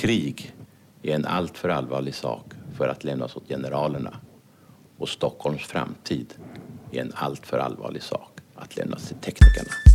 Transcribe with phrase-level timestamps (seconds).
[0.00, 0.54] Krig
[1.02, 2.44] är en alltför allvarlig sak
[2.76, 4.16] för att lämnas åt generalerna.
[4.98, 6.34] Och Stockholms framtid
[6.92, 9.89] är en alltför allvarlig sak att lämnas till teknikerna.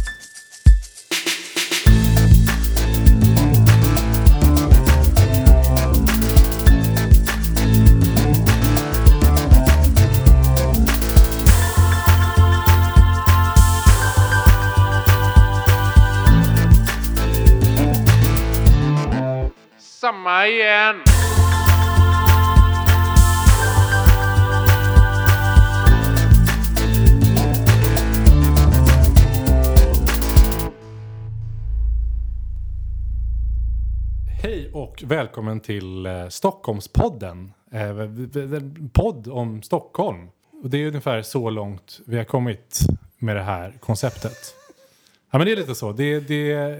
[20.48, 20.95] Igen!
[34.41, 37.53] Hej och välkommen till eh, Stockholmspodden.
[37.72, 40.27] Eh, En podd om Stockholm.
[40.64, 42.80] Och det är ungefär så långt vi har kommit
[43.17, 44.55] med det här konceptet.
[45.32, 45.92] Ja men det är lite så.
[45.92, 46.80] Det, det,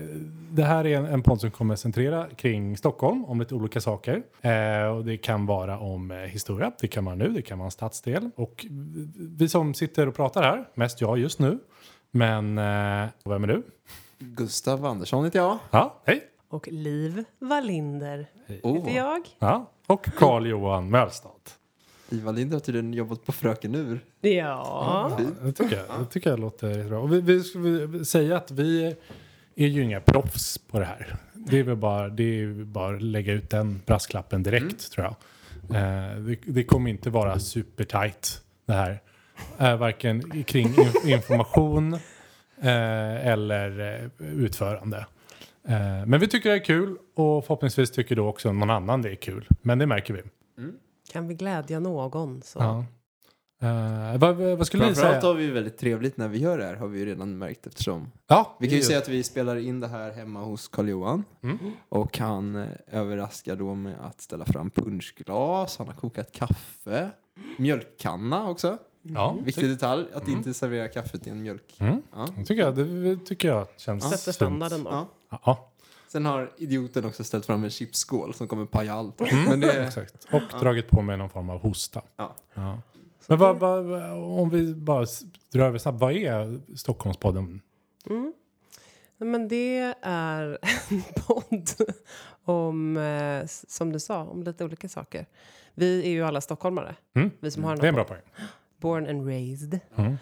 [0.52, 4.24] det här är en, en podd som kommer centrera kring Stockholm om lite olika saker.
[4.42, 7.66] Eh, och det kan vara om eh, historia, det kan vara nu, det kan vara
[7.66, 8.30] en stadsdel.
[8.36, 8.66] Och
[9.38, 11.60] vi som sitter och pratar här, mest jag just nu.
[12.12, 13.64] Men eh, vem är du?
[14.20, 15.58] Gustav Andersson heter jag.
[15.72, 16.24] Ja, hej!
[16.50, 18.28] Och Liv Wallinder
[18.64, 18.76] Oh.
[18.76, 19.22] heter jag.
[19.40, 21.30] Ja, och Carl-Johan Mölstad.
[22.10, 24.00] Iva Linder har tydligen jobbat på Fröken Ur.
[24.22, 25.20] Ja.
[25.42, 27.00] Det tycker jag, det tycker jag låter bra.
[27.00, 28.96] Och vi, vi ska vi säga att vi
[29.56, 31.16] är ju inga proffs på det här.
[31.34, 35.16] Det är väl bara, det är bara att lägga ut den brasklappen direkt tror jag.
[35.78, 39.02] Eh, det, det kommer inte vara supertight det här.
[39.60, 41.94] Eh, varken kring in, information
[42.62, 45.06] eh, eller eh, utförande.
[45.68, 49.10] Eh, men vi tycker det är kul och förhoppningsvis tycker då också någon annan det
[49.12, 49.48] är kul.
[49.62, 50.22] Men det märker vi.
[51.12, 52.60] Kan vi glädja någon så.
[52.60, 52.86] Ja.
[53.62, 55.32] Eh, vad, vad skulle ni Framförallt säga?
[55.34, 58.12] har vi väldigt trevligt när vi gör det här har vi ju redan märkt eftersom.
[58.28, 61.24] Ja, Vi kan ju säga att vi spelar in det här hemma hos Karl-Johan.
[61.44, 61.58] Mm.
[61.90, 67.10] Och han eh, överraskar då med att ställa fram punschglas, han har kokat kaffe,
[67.58, 68.78] mjölkkanna också.
[69.02, 71.76] Ja, Viktig detalj, att inte servera kaffet i en mjölk.
[71.80, 72.02] Mm.
[72.16, 72.28] Ja.
[72.38, 74.36] Det tycker jag, det tycker jag känns Sätter sunt.
[74.36, 74.90] standarden då.
[74.90, 75.08] Ja.
[75.46, 75.72] Ja,
[76.16, 79.22] Sen har idioten också ställt fram en chipsskål som kommer paja allt.
[79.22, 79.44] Mm.
[79.44, 80.28] Men det, exakt.
[80.32, 82.02] Och dragit på med någon form av hosta.
[82.18, 82.36] ja.
[82.54, 82.82] Ja.
[83.28, 85.06] Men vad, vad, om vi bara
[85.52, 87.62] drar över snabbt, vad är Stockholmspodden?
[88.10, 88.34] Mm.
[89.18, 90.58] Nej, Men det är
[90.90, 91.70] en podd
[92.44, 95.26] om, eh, som du sa, om lite olika saker.
[95.74, 96.96] Vi är ju alla stockholmare.
[97.16, 97.32] Mm.
[97.40, 98.22] Vi som har den Det är en bra poäng.
[98.78, 99.80] Born and raised.
[99.96, 100.18] Mm.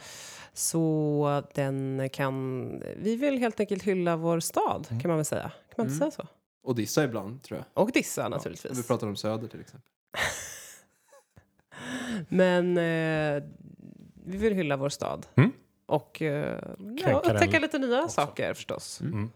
[0.54, 2.70] Så den kan...
[2.98, 5.52] Vi vill helt enkelt hylla vår stad, kan man väl säga.
[5.76, 6.12] Kan man inte Mm.
[6.12, 6.28] säga så?
[6.64, 7.84] Och dissa ibland tror jag.
[7.84, 8.78] Och dissa Om naturligtvis.
[8.80, 9.90] vi pratar om Söder till exempel.
[12.30, 13.44] Men eh,
[14.26, 15.26] vi vill hylla vår stad.
[15.36, 15.52] Mm.
[15.86, 16.60] Och eh,
[16.98, 18.16] ja, upptäcka lite nya också.
[18.16, 19.02] saker förstås.
[19.02, 19.30] Mm.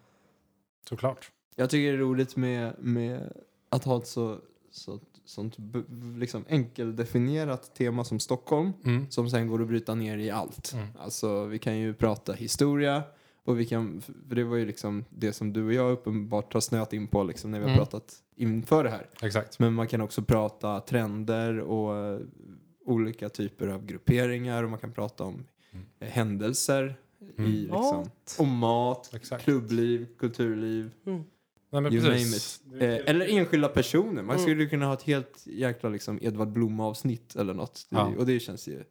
[0.90, 1.32] Såklart.
[1.56, 3.34] Jag tycker det är roligt med, med
[3.70, 4.40] att ha ett så,
[4.72, 5.84] så, sånt b-
[6.20, 9.12] liksom enkeldefinierat tema som Stockholm Mm.
[9.12, 10.74] som sen går att bryta ner i allt.
[10.74, 10.88] Mm.
[11.00, 13.04] Alltså vi kan ju prata historia
[13.48, 16.62] och vi kan, för det var ju liksom det som du och jag uppenbart har
[16.62, 17.80] snöat in på liksom när vi har Mm.
[17.86, 19.08] pratat inför det här.
[19.22, 19.60] Exakt.
[19.60, 22.20] Men man kan också prata trender och eh,
[22.86, 25.86] olika typer av grupperingar och man kan prata om Mm.
[26.00, 26.96] eh, händelser
[27.38, 27.52] Mm.
[27.52, 28.36] i liksom, Mat.
[28.40, 29.44] om mat, Exakt.
[29.44, 30.92] klubbliv, kulturliv.
[31.06, 31.24] Mm.
[31.70, 32.62] Nej, men You precis.
[32.66, 32.84] name it.
[33.06, 34.22] Eh, eller enskilda personer.
[34.24, 34.40] Man Mm.
[34.40, 37.88] skulle kunna ha ett helt jäkla liksom, Edvard Blom-avsnitt eller något.
[37.90, 38.14] Det, Ja.
[38.18, 38.84] Och det känns ju...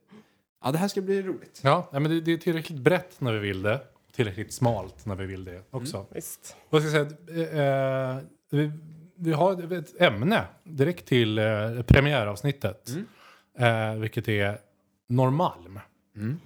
[0.65, 1.61] Ja, det här ska bli roligt.
[1.65, 3.81] Ja, men det, det är tillräckligt brett när vi vill det.
[4.17, 6.07] Tillräckligt smalt när vi vill det också.
[6.11, 6.57] Visst.
[6.71, 8.17] Vad ska jag säga?
[8.17, 8.73] Eh, vi,
[9.17, 12.89] vi har ett ämne direkt till eh, premiäravsnittet.
[12.89, 13.95] Mm.
[13.95, 14.59] Eh, vilket är
[15.09, 15.81] Norrmalm.
[16.17, 16.41] Mm.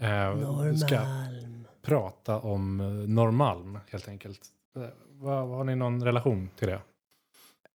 [0.00, 0.34] Eh,
[0.64, 1.64] Vi ska Norrmalm.
[1.82, 4.40] prata om eh, Norrmalm helt enkelt.
[4.76, 6.80] Eh, vad, har ni någon relation till det?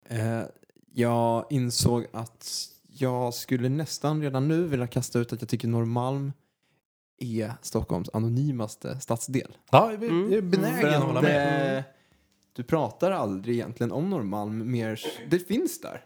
[0.08, 0.42] Eh,
[0.92, 2.46] jag insåg att
[2.88, 6.32] jag skulle nästan redan nu vilja kasta ut att jag tycker Norrmalm
[7.18, 9.56] är Stockholms anonymaste stadsdel.
[9.70, 10.50] Ja, jag är- Mm.
[10.50, 11.78] benägen att hålla med.
[11.78, 11.84] eh,
[12.52, 15.00] Du pratar aldrig egentligen om Norrmalm mer.
[15.30, 16.04] Det finns där.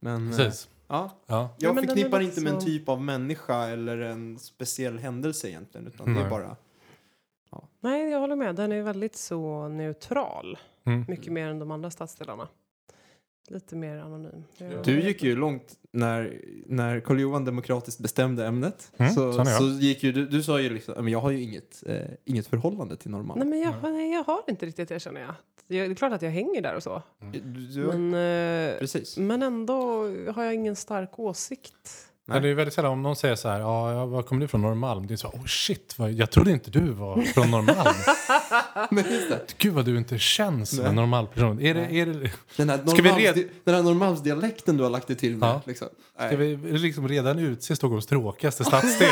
[0.00, 0.68] Men eh, Precis.
[0.88, 1.34] ja, Ja.
[1.36, 5.48] Ja, jag är förknippar inte med en så- typ av människa eller en speciell händelse
[5.48, 5.86] egentligen.
[5.86, 6.22] Utan det Nej.
[6.22, 6.56] är bara...
[7.80, 8.56] Nej, jag håller med.
[8.56, 10.58] Den är väldigt så neutral.
[10.84, 11.04] Mm.
[11.08, 12.48] Mycket mer än de andra stadsdelarna.
[13.48, 14.44] Lite mer anonym.
[14.84, 18.92] Du gick ju långt när, när Karl Johan demokratiskt bestämde ämnet.
[18.96, 21.82] Mm, så, så gick ju, du, du sa ju liksom, men jag har ju inget,
[21.86, 23.38] eh, inget förhållande till Norrmalm.
[23.38, 25.34] Nej, men jag, nej, jag har inte riktigt det känner jag.
[25.66, 25.88] jag.
[25.88, 27.02] Det är klart att jag hänger där och så.
[27.32, 28.14] Du, du, Men,
[28.72, 29.16] eh, precis.
[29.16, 29.76] men ändå
[30.32, 33.60] har jag ingen stark åsikt Men det är väldigt sällan om någon säger så här,
[33.60, 35.06] ja, var kommer du från Norrmalm?
[35.06, 37.94] Det är så, oh shit, vad, jag trodde inte du var från Norrmalm.
[38.90, 39.54] Men just det.
[39.58, 40.88] Gud vad du inte känns som Nej.
[40.88, 41.60] en normal person.
[41.60, 44.90] Är det, är det, Den här, Ska vi Norrmalms, red- den här Norrmalmsdialekten du har
[44.90, 45.48] lagt dig till med.
[45.48, 45.60] Ja.
[45.64, 45.88] Liksom.
[46.16, 46.36] ska Nej.
[46.36, 49.08] vi liksom redan utse Stockholms tråkigaste stadsdel?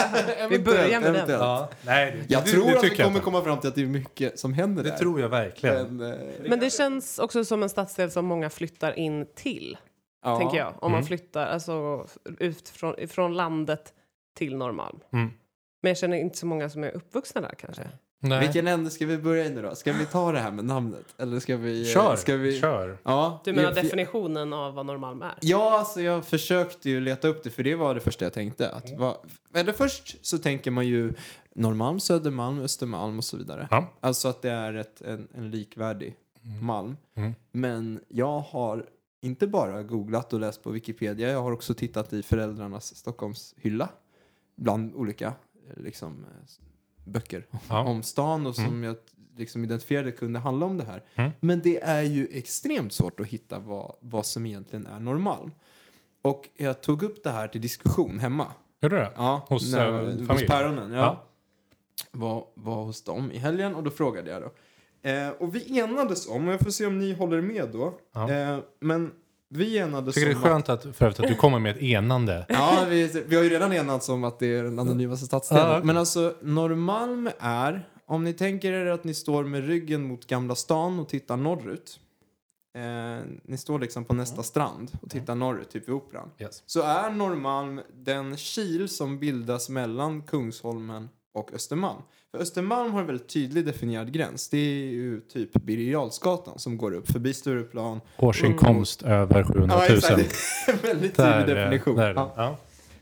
[0.50, 1.30] Vi börjar med den.
[1.30, 3.82] Ja, nej, det, Jag det, tror det att vi kommer komma fram till att det
[3.82, 4.96] är mycket som händer Det där.
[4.96, 5.96] tror jag verkligen.
[5.96, 9.76] Men, eh, Men det känns också som en stadsdel som många flyttar in till.
[10.24, 10.38] Ja.
[10.38, 10.68] Tänker jag.
[10.68, 11.06] Om man Mm.
[11.06, 12.06] flyttar alltså,
[12.38, 13.92] ut från, från landet
[14.36, 14.98] till Norrmalm.
[15.12, 15.30] Mm.
[15.82, 17.82] Men jag känner inte så många som är uppvuxna där kanske.
[18.18, 18.40] Nej.
[18.40, 19.74] Vilken ände ska vi börja i nu då?
[19.74, 21.14] Ska vi ta det här med namnet?
[21.18, 21.88] Eller ska vi...
[21.90, 22.60] eh, Kör, Ska vi...
[22.60, 22.98] kör.
[23.02, 25.34] Ja, Du menar jag- definitionen av vad Norrmalm är?
[25.40, 28.70] Ja, alltså jag försökte ju leta upp det för det var det första jag tänkte.
[28.70, 29.16] Att va,
[29.54, 31.12] eller först så tänker man ju
[31.54, 33.68] Norrmalm, Södermalm, Östermalm och så vidare.
[33.70, 33.86] Ja.
[34.00, 36.14] Alltså att det är ett, en, en likvärdig
[36.62, 36.96] malm.
[37.16, 37.34] Mm.
[37.52, 38.86] Men jag har
[39.20, 43.88] inte bara googlat och läst på Wikipedia, jag har också tittat i föräldrarnas Stockholmshylla
[44.56, 47.84] bland olika eh, liksom, eh, böcker Ja.
[47.84, 48.82] om stan och som Mm.
[48.82, 48.96] jag
[49.36, 51.04] liksom identifierade kunde handla om det här.
[51.14, 51.30] Mm.
[51.40, 55.50] Men det är ju extremt svårt att hitta vad, vad som egentligen är Norrmalm.
[56.22, 58.46] Och jag tog upp det här till diskussion hemma.
[58.80, 59.12] Gjorde du det?
[59.16, 60.92] Ja, Hos, när- eh, hos päronen.
[60.92, 60.98] Ja.
[60.98, 61.22] Ja.
[62.12, 64.52] Var, var hos dem i helgen och då frågade jag då.
[65.06, 67.98] Eh, och vi enades om, och jag får se om ni håller med då.
[68.14, 68.30] Ja.
[68.30, 69.10] Eh, men
[69.48, 72.46] vi enades Tycker det är skönt att, för att du kommer med ett enande.
[72.48, 75.66] Ja, vi, vi har ju redan enats om att det är den anonymaste stadsdelen.
[75.66, 75.86] Ja, okej.
[75.86, 80.54] Men alltså, Norrmalm är, om ni tänker er att ni står med ryggen mot Gamla
[80.54, 82.00] stan och tittar norrut.
[82.76, 86.30] Eh, ni står liksom på nästa strand och tittar norrut, typ vid Operan.
[86.38, 86.62] Yes.
[86.66, 92.02] så är Norrmalm den kil som bildas mellan Kungsholmen och Östermalm.
[92.36, 94.48] Östermalm har en väldigt tydlig definierad gräns.
[94.48, 98.00] Det är ju typ Birger som går upp förbi Stureplan.
[98.16, 100.00] Årsinkomst över 700 000.
[100.02, 100.16] Ja,
[100.82, 101.96] väldigt Där, tydlig eh, definition.
[101.96, 102.32] där, Ja.
[102.36, 102.56] ja.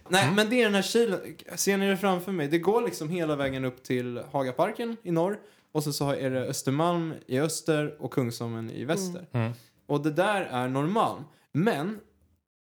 [0.08, 1.20] Nej, men det är den här kilen.
[1.54, 2.48] Ser ni det framför mig?
[2.48, 5.38] Det går liksom hela vägen upp till Hagaparken i norr.
[5.72, 9.26] Och sen så är det Östermalm i öster och Kungsholmen i väster.
[9.32, 9.52] Mm.
[9.86, 11.22] Och det där är Norrmalm.
[11.52, 11.98] Men,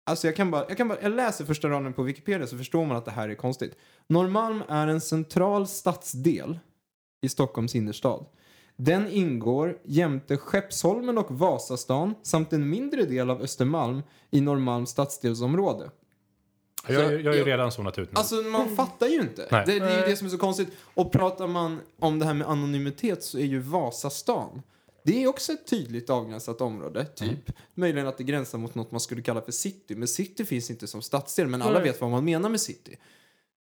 [0.08, 2.86] alltså jag kan bara, jag kan bara, jag läser första raden på Wikipedia så förstår
[2.86, 3.78] man att det här är konstigt.
[4.08, 6.60] Norrmalm är en central stadsdel
[7.22, 8.26] i Stockholms innerstad.
[8.76, 14.02] Den ingår jämte Skeppsholmen och Vasastan samt en mindre del av Östermalm
[14.32, 15.90] i Norrmalms stadsdelsområde.
[16.88, 18.18] Jag, jag, jag är ju redan zonat ut nu.
[18.18, 19.48] Alltså man fattar ju inte.
[19.52, 19.64] Nej.
[19.66, 20.70] Det, det är ju det som är så konstigt.
[20.82, 24.62] Och pratar man om det här med anonymitet så är ju Vasastan.
[25.08, 27.52] Det är också ett tydligt avgränsat område, typ.
[27.74, 29.96] Möjligen att det gränsar mot något man skulle kalla för city.
[29.96, 31.84] Men city finns inte som stadsdel, men alla Nej.
[31.84, 32.98] vet vad man menar med city.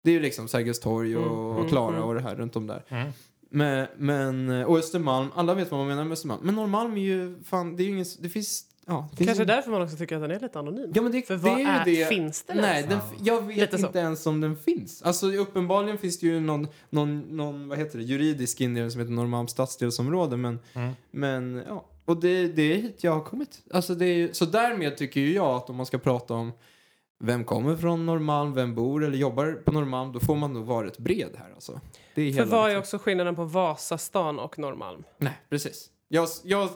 [0.04, 2.08] Det är ju liksom Sergels torg och, Mm, och mm, Klara mm.
[2.08, 2.84] och det här runt om där.
[2.88, 3.12] Mm.
[3.50, 6.40] Men, men, och Östermalm, alla vet vad man menar med Östermalm.
[6.44, 9.08] Men Norrmalm är ju, fan, det är ju ingen, det finns, ja.
[9.16, 10.90] Det Kanske ingen- därför man också tycker att den är lite anonym.
[10.94, 12.08] Ja, men det, För det vad är ju är, det.
[12.08, 12.88] finns den Nej, ens?
[13.16, 13.86] den, jag vet Lite så.
[13.86, 15.02] inte ens om den finns.
[15.02, 19.12] Alltså uppenbarligen finns det ju någon, någon, någon vad heter det, juridisk indelning som heter
[19.12, 20.36] Norrmalms stadsdelsområde.
[20.36, 20.92] Men, Mm.
[21.10, 23.62] men ja, och det, det är hit jag har kommit.
[23.70, 26.52] Alltså det är, så därmed tycker ju jag att om man ska prata om
[27.18, 30.86] vem kommer från Norrmalm, vem bor eller jobbar på Norrmalm, då får man nog vara
[30.86, 31.80] ett bred här alltså.
[32.14, 35.04] Det är För vad är liksom- också skillnaden på Vasastan och Norrmalm?
[35.18, 35.90] Nej, precis.
[36.08, 36.68] Jag, jag,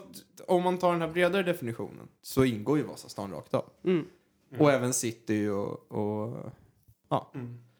[0.47, 3.65] om man tar den här bredare definitionen så ingår ju Vasastan rakt av.
[3.85, 4.05] Mm.
[4.59, 6.51] Och även city och, och
[7.09, 7.31] ja.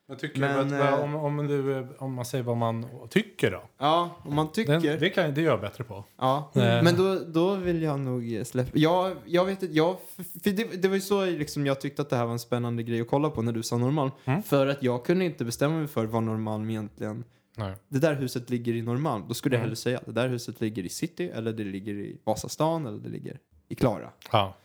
[0.08, 3.62] Jag tycker Men, att, eh, om, om, du, om man säger vad man tycker då.
[3.78, 4.80] Ja, om man tycker.
[4.80, 6.04] Den, det, kan, det gör jag bättre på.
[6.18, 6.62] Ja, Eh.
[6.84, 8.72] men då, då vill jag nog släppa.
[8.74, 12.10] Jag, jag vet inte, jag, för det, det var ju så liksom jag tyckte att
[12.10, 14.12] det här var en spännande grej att kolla på när du sa Norrmalm.
[14.26, 14.44] Mm.
[14.44, 17.24] För att jag kunde inte bestämma mig för vad Norrmalm egentligen...
[17.56, 17.74] Nej.
[17.88, 19.24] Det där huset ligger i Norrmalm.
[19.28, 19.66] Då skulle jag Mm.
[19.66, 23.10] hellre säga det där huset ligger i city eller det ligger i Vasastan eller det
[23.10, 24.10] ligger i Klara.
[24.32, 24.56] Ja,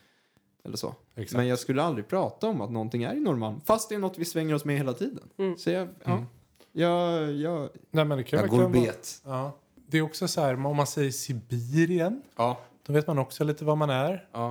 [0.64, 0.94] Eller så.
[1.14, 1.36] exakt.
[1.36, 3.60] Men jag skulle aldrig prata om att någonting är i Norrmalm.
[3.64, 5.28] Fast det är något vi svänger oss med hela tiden.
[5.38, 5.56] Mm.
[5.58, 6.12] Så jag, ja.
[6.12, 6.24] Mm.
[6.72, 9.22] Jag, jag, Nej, men det kan jag går bet.
[9.24, 9.58] Ja.
[9.88, 12.60] Det är också så här, om man säger Sibirien, Ja.
[12.86, 14.48] då vet man också lite vad man är ja.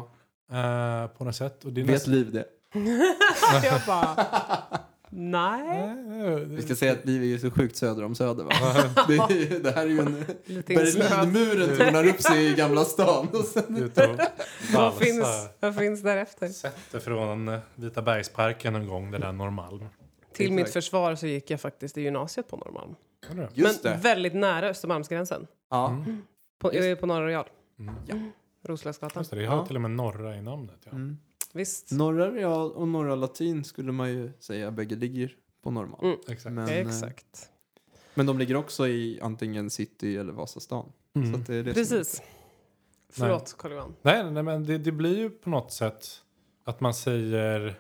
[0.52, 1.66] eh, på något sätt.
[1.66, 2.46] Och det är Vet nästan- Liv det?
[3.64, 4.26] jag bara...
[5.10, 5.96] Nej.
[6.46, 8.52] Vi ska säga att Liv är ju så sjukt söder om Söder va?
[9.08, 10.26] det, är, det här är ju en.
[10.66, 13.28] Berlinmuren tornar upp sig i Gamla stan.
[13.34, 13.92] Och sen,
[14.74, 15.26] Vad finns,
[15.60, 16.48] vad finns därefter?
[16.48, 19.86] Sett det från eh, Vita bergsparken en gång, det där Norrmalm.
[20.34, 22.96] Till mitt försvar så gick jag faktiskt i gymnasiet på Norrmalm.
[23.54, 24.00] Just Men det.
[24.02, 25.48] väldigt nära Östermalmsgränsen.
[25.70, 25.90] Ja.
[25.90, 26.22] Mm.
[26.60, 27.46] På, Just- eh, på Norra Real.
[27.80, 28.32] Mm.
[28.68, 29.20] Roslagsgatan.
[29.22, 29.66] Just det, det har Ja.
[29.66, 30.76] till och med norra i namnet.
[30.84, 30.92] Ja.
[30.92, 31.18] Mm.
[31.56, 31.92] Visst.
[31.92, 36.04] Norra Real och Norra Latin skulle man ju säga bägge ligger på Norrmalm.
[36.06, 36.18] Mm.
[36.28, 36.54] Exakt.
[36.56, 37.50] Men, eh, Exakt.
[38.14, 40.92] men de ligger också i antingen city eller Vasastan.
[41.16, 41.34] Mm.
[41.34, 42.22] Så att det är det Precis.
[43.10, 43.96] Förlåt, Carl-Johan.
[44.02, 46.06] Nej, nej, men det, det blir ju på något sätt
[46.64, 47.80] att man säger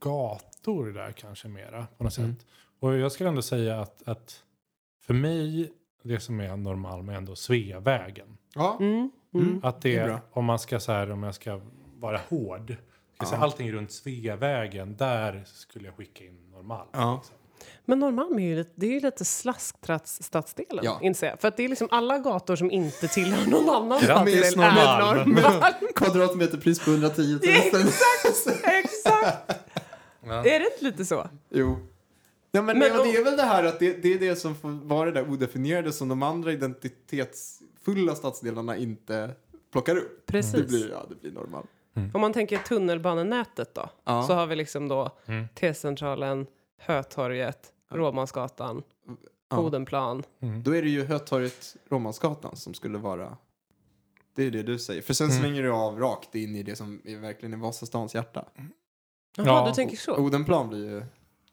[0.00, 2.34] gator där kanske mera på något Mm.
[2.36, 2.46] sätt.
[2.80, 4.42] Och jag skulle ändå säga att, att
[5.00, 8.36] för mig, det som är Norrmalm är ändå Sveavägen.
[8.54, 8.76] Ja.
[8.80, 9.10] Mm.
[9.34, 9.60] Mm.
[9.62, 10.20] Att Det det, är bra.
[10.32, 11.60] om man ska så här, om jag ska
[12.00, 12.76] vara hård,
[13.18, 13.26] Ja.
[13.26, 16.88] säga allting runt Sveavägen, där skulle jag skicka in Norrmalm.
[16.92, 17.14] Ja.
[17.16, 17.36] liksom.
[17.84, 20.98] Men Norrmalm är ju lite, det är ju lite slasktratt-stadsdelen, Ja.
[21.02, 21.40] inser jag.
[21.40, 25.30] För att det är liksom alla gator som inte tillhör någon annan stadsdel är Norrmalm.
[25.30, 25.74] Norrmalm.
[25.96, 27.40] Kvadratmeterpris på 110 000.
[27.42, 29.60] Exakt, exakt.
[30.24, 30.32] Ja.
[30.34, 31.28] Är det inte lite så?
[31.50, 31.78] Jo.
[32.52, 34.36] Ja, men, Men det, och det är väl det här att det, det är det
[34.36, 39.30] som får vara det där odefinierade som de andra identitetsfulla stadsdelarna inte
[39.72, 40.26] plockar upp.
[40.26, 40.52] Precis.
[40.52, 41.30] Det blir, ja, det blir
[41.92, 42.14] normalt.
[42.14, 44.22] Om man tänker tunnelbanenätet då, Ja.
[44.22, 45.48] så har vi liksom då Mm.
[45.54, 46.46] T-centralen,
[46.78, 48.82] Hötorget, Rådmanskatan,
[49.50, 49.58] Ja.
[49.58, 50.22] Odenplan.
[50.40, 50.62] Mm.
[50.62, 53.36] Då är det ju Hötorget, Rådmansgatan som skulle vara...
[54.34, 55.02] Det är det du säger.
[55.02, 55.40] För sen Mm.
[55.42, 58.44] svänger det av rakt in i det som är verkligen är Vasastans hjärta.
[59.36, 59.66] Jaha, Ja.
[59.68, 60.16] du tänker så.
[60.16, 61.02] Odenplan blir ju...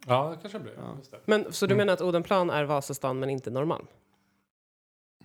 [0.07, 0.73] Ja, det kanske blir.
[0.77, 0.95] Ja.
[0.97, 1.19] Just det.
[1.25, 1.77] Men, så du Mm.
[1.85, 3.87] menar att Odenplan är Vasastan men inte Norrmalm?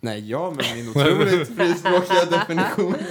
[0.03, 2.95] Nej, ja, men min otroligt frispråkiga definition.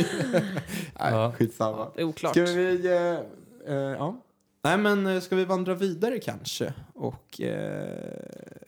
[1.00, 1.32] Nej, Ja.
[1.38, 1.90] skitsamma.
[1.94, 2.32] Det är oklart.
[2.32, 2.86] Ska vi...
[2.86, 4.16] eh, eh, ja.
[4.64, 6.72] Nej, men eh, ska vi vandra vidare kanske?
[6.94, 8.12] Och eh,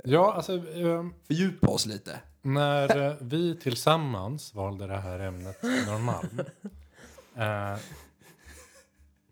[0.05, 2.21] Ja, alltså ehm, fördjupa oss lite.
[2.43, 6.41] när eh, vi tillsammans valde det här ämnet Norrmalm
[7.37, 7.79] eh,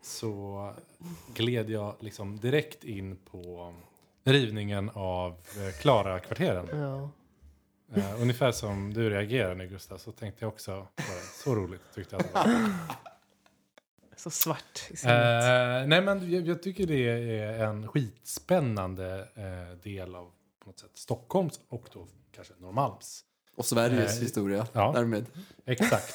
[0.03, 0.73] så
[1.35, 3.75] gled jag liksom direkt in på
[4.25, 6.69] rivningen av eh, Klara-kvarteren.
[6.81, 7.11] Ja.
[7.97, 11.43] Eh, ungefär som du reagerar nu Gustav så tänkte jag också på det.
[11.45, 12.71] Så roligt tyckte jag att det var.
[14.17, 15.07] Så svart i.
[15.07, 17.09] Eh, nej men jag, jag tycker det
[17.39, 20.31] är en skitspännande eh, del av
[20.61, 23.25] på något sätt Stockholms och då kanske Norrmalms.
[23.57, 24.93] Och Sveriges Eh, historia ja.
[24.95, 25.27] därmed.
[25.67, 26.15] Exakt.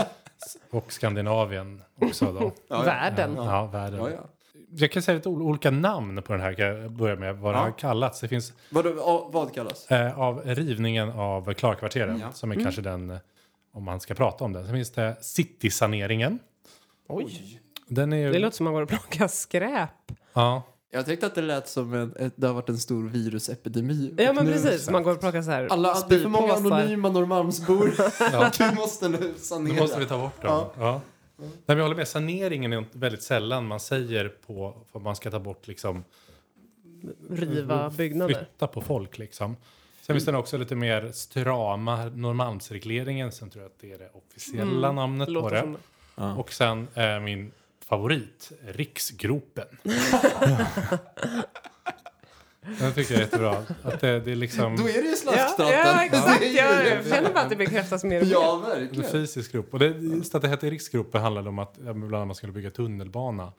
[0.70, 2.52] Och Skandinavien också då.
[2.68, 3.34] Ja, Världen.
[3.36, 4.00] Ja, ja, världen.
[4.00, 4.28] Ja, ja.
[4.76, 6.52] Jag kan säga lite ol- olika namn på den här.
[6.54, 7.62] Kan jag börja med vad det Ja.
[7.64, 8.20] har kallats.
[8.20, 9.90] Det finns Vad, vad, vad kallas?
[9.90, 12.32] eh, av rivningen av Klarkvarteren Ja.
[12.32, 13.16] som är kanske den, eh,
[13.72, 14.64] om man ska prata om den.
[14.64, 16.38] Sen finns det Citysaneringen.
[17.08, 17.60] Oj.
[17.88, 18.32] Den är ju...
[18.32, 19.90] Det låter som man går och plockar skräp.
[20.32, 24.14] ja, Jag tyckte att det lät som en, ett, det har varit en stor virusepidemi.
[24.18, 26.52] Ja men nu- precis, man går och plockar så här Alla, det är för många
[26.54, 27.90] anonyma Norrmalmsbor.
[28.32, 28.50] ja.
[28.70, 29.80] Vi måste nu sanera.
[29.82, 30.50] måste vi ta bort dem.
[30.50, 30.72] Ja.
[30.78, 31.00] Ja.
[31.36, 32.08] Nej, men jag håller med.
[32.08, 36.04] Saneringen är väldigt sällan man säger på för man ska ta bort liksom
[37.30, 38.34] riva byggnader.
[38.34, 39.56] flytta på folk liksom.
[40.00, 43.32] Sen finns det också lite mer strama Norrmalmsregleringen.
[43.32, 45.60] Sen tror jag att det är det officiella Mm, namnet på Låter det.
[45.60, 45.78] som det.
[46.14, 46.34] Ja.
[46.36, 47.52] Och sen eh, min
[47.84, 49.66] favorit, Riksgropen.
[52.80, 53.56] Den tycker jag är jättebra.
[53.82, 55.66] Att det, det är liksom Då är det ju Ja, slasktratten.
[55.68, 56.40] ja exakt.
[56.40, 58.32] Det är ju- Jag känner bara att det bekräftas mer och mer.
[58.32, 59.10] Ja, en verkligen.
[59.10, 59.66] fysisk grop.
[59.74, 62.52] Och det, just att det hette Riksgropen handlade om att ja, bland annat man skulle
[62.52, 63.52] bygga tunnelbana.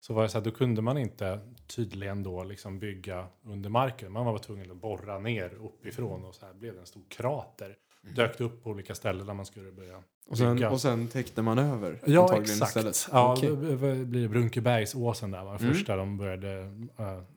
[0.00, 1.38] Så var det så här, då kunde man inte
[1.76, 4.12] tydligen då liksom bygga under marken.
[4.12, 7.74] Man var tvungen att borra ner uppifrån och så här blev det en stor krater.
[8.16, 9.96] Dök upp på olika ställen där man skulle börja
[10.28, 10.70] Och sen, bygga.
[10.70, 11.98] och sen täckte man över.
[12.06, 12.68] Ja, exakt.
[12.76, 13.08] Istället.
[13.12, 13.50] Ja, Okej.
[13.56, 15.74] det blir Brunkebergsåsen där var det Mm.
[15.74, 16.60] första de började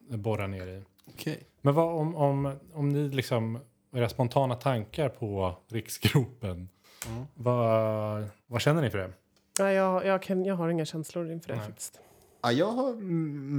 [0.09, 0.83] äh, borra ner i.
[1.13, 1.43] Okej.
[1.61, 3.59] Men vad, om, om, om ni liksom,
[3.93, 6.69] era spontana tankar på Riksgropen,
[7.07, 7.25] Mm.
[7.33, 9.11] vad, vad känner ni för det?
[9.59, 11.65] Ja, jag, jag, kan, jag har inga känslor inför det Nej.
[11.65, 11.99] faktiskt.
[12.41, 12.93] Ja, jag har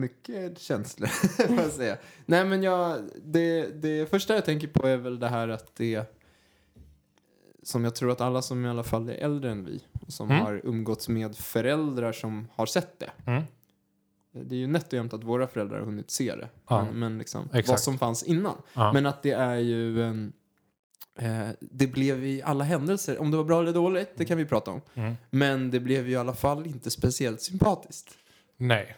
[0.01, 1.07] mycket känslor,
[1.47, 1.97] får jag säga.
[2.27, 6.17] Nej, men jag, det, det första jag tänker på är väl det här att det
[7.63, 10.31] som jag tror att alla som i alla fall är äldre än vi och som
[10.31, 10.43] Mm.
[10.43, 13.11] har umgåtts med föräldrar som har sett det.
[13.27, 13.43] Mm.
[14.33, 16.49] Det är ju nätt och jämnt att våra föräldrar har hunnit se det.
[16.69, 16.85] Ja.
[16.85, 18.57] Men, men liksom, vad som fanns innan.
[18.73, 18.93] Ja.
[18.93, 20.33] Men att det är ju en...
[21.19, 24.45] Eh, det blev i alla händelser, om det var bra eller dåligt, det kan vi
[24.45, 24.81] prata om.
[24.95, 25.15] Mm.
[25.31, 28.15] Men det blev ju i alla fall inte speciellt sympatiskt.
[28.57, 28.97] Nej,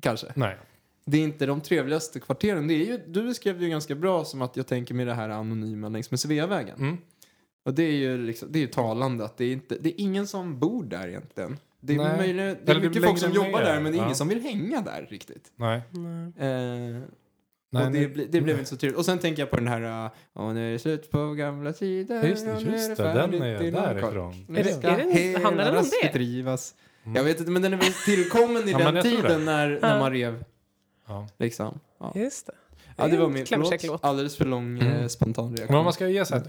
[0.00, 0.26] Kanske.
[0.34, 0.58] nej.
[1.04, 2.66] Det är inte de trevligaste kvarteren.
[2.66, 5.14] Det är ju, du beskrev det ju ganska bra som att jag tänker med det
[5.14, 6.78] här anonyma längs med Sveavägen.
[6.78, 6.98] Mm.
[7.64, 10.26] Och det är ju liksom, det är talande att det är inte, det är ingen
[10.26, 11.58] som bor där egentligen.
[11.84, 12.16] Det är, Nej.
[12.16, 12.36] möjligt,
[12.66, 13.64] det är Eller mycket folk som jobbar ner.
[13.66, 14.04] där men det är Ja.
[14.04, 15.52] ingen som vill hänga där riktigt.
[15.56, 15.80] Nej.
[15.90, 16.32] Nej.
[16.38, 17.00] Eh,
[17.74, 18.28] Nej, och det, nej.
[18.30, 18.98] det blev inte så trevligt.
[18.98, 22.24] Och sen tänker jag på den här, och nu är det slut på gamla tider.
[22.28, 23.72] Just just är det, den är Långkork.
[24.02, 24.46] därifrån.
[24.48, 26.12] Är det- är det- hela handlar den om det?
[26.12, 26.74] Drivas.
[27.04, 27.16] Mm.
[27.16, 29.68] Jag vet inte, men den är väl tillkommen i Ja, men den jag tiden när,
[29.82, 29.98] när Ja.
[29.98, 30.44] man rev.
[31.08, 31.28] Ja.
[31.38, 31.78] Liksom.
[32.00, 32.12] Ja.
[32.14, 32.52] Just det.
[32.96, 33.44] Ja, det var en min
[33.88, 34.04] låt.
[34.04, 34.92] alldeles för lång Mm.
[34.92, 35.76] eh, spontan Men reaktion.
[35.76, 36.42] om man ska ge så här,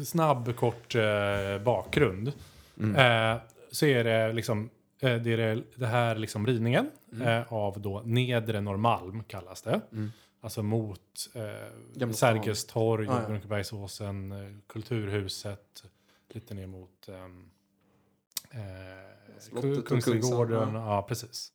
[0.00, 1.02] ett snabb, kort eh,
[1.64, 2.32] bakgrund.
[2.80, 2.96] Mm.
[3.34, 3.40] Eh,
[3.72, 7.28] så är det liksom eh, det, är det, här liksom rivningen Mm.
[7.28, 9.80] eh, av då nedre Norrmalm kallas det.
[9.92, 10.12] Mm.
[10.40, 11.00] Alltså mot
[11.34, 13.26] eh, Sergels torg, Ah, ja.
[13.28, 15.84] Brunkebergsåsen, eh, Kulturhuset,
[16.28, 17.50] lite ner mot ehm,
[18.50, 20.74] eh, Kungsträdgården.
[20.74, 21.02] Ja.
[21.08, 21.52] precis.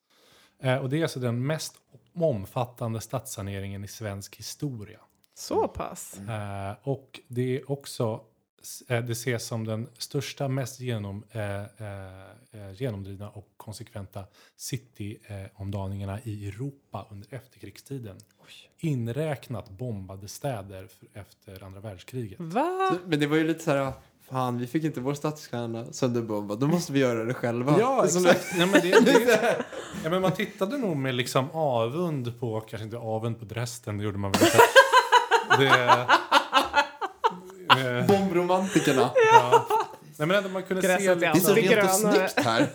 [0.60, 1.76] Eh, och det är alltså den mest
[2.14, 5.00] omfattande stadssaneringen i svensk historia.
[5.34, 6.20] Så pass.
[6.20, 8.22] Eh, och det är också
[8.88, 11.66] det ses som den största, mest genom, eh, eh,
[12.52, 14.24] eh, genomdrivna och konsekventa
[14.58, 18.18] cityomdaningarna i Europa under efterkrigstiden.
[18.80, 22.40] Inräknat bombade städer efter andra världskriget.
[22.40, 22.90] Va?
[22.92, 23.92] Så- Men det var ju lite så här,
[24.30, 27.76] fan vi fick inte vår stadskärna sönderbombad, då måste vi göra det själva.
[27.80, 28.46] Ja, Som exakt.
[28.58, 29.66] Ja, men, det, det,
[30.04, 34.04] ja, men man tittade nog med liksom avund på, kanske inte avund på Dresden, det
[34.04, 34.58] gjorde man väl inte.
[35.60, 36.10] Det, eh,
[38.86, 39.12] Bombromantikerna.
[39.34, 39.68] ja.
[40.20, 42.68] Nej, men ändå man kunde se är Det är liksom, så rent och snyggt här.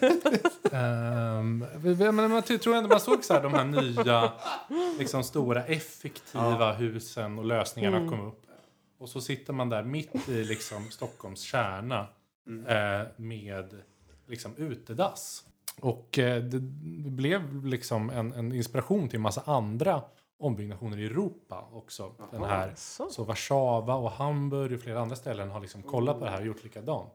[0.73, 1.65] Ehm,
[2.17, 4.33] men man tror ändå man såg så här, de här nya,
[4.99, 8.09] liksom stora effektiva husen och lösningarna Mm.
[8.11, 8.43] kom upp.
[8.99, 12.07] Och så sitter man där mitt i liksom Stockholms kärna
[12.47, 12.67] Mm.
[13.01, 13.75] eh, med
[14.29, 15.45] liksom utedass.
[15.81, 16.59] Och eh, det,
[17.05, 20.03] det blev liksom en, en inspiration till en massa andra
[20.43, 22.13] ombyggnationer i Europa också.
[22.31, 22.73] Den här.
[22.77, 23.11] Så.
[23.11, 26.47] Så Warszawa och Hamburg och flera andra ställen har liksom kollat på det här och
[26.47, 27.15] gjort likadant.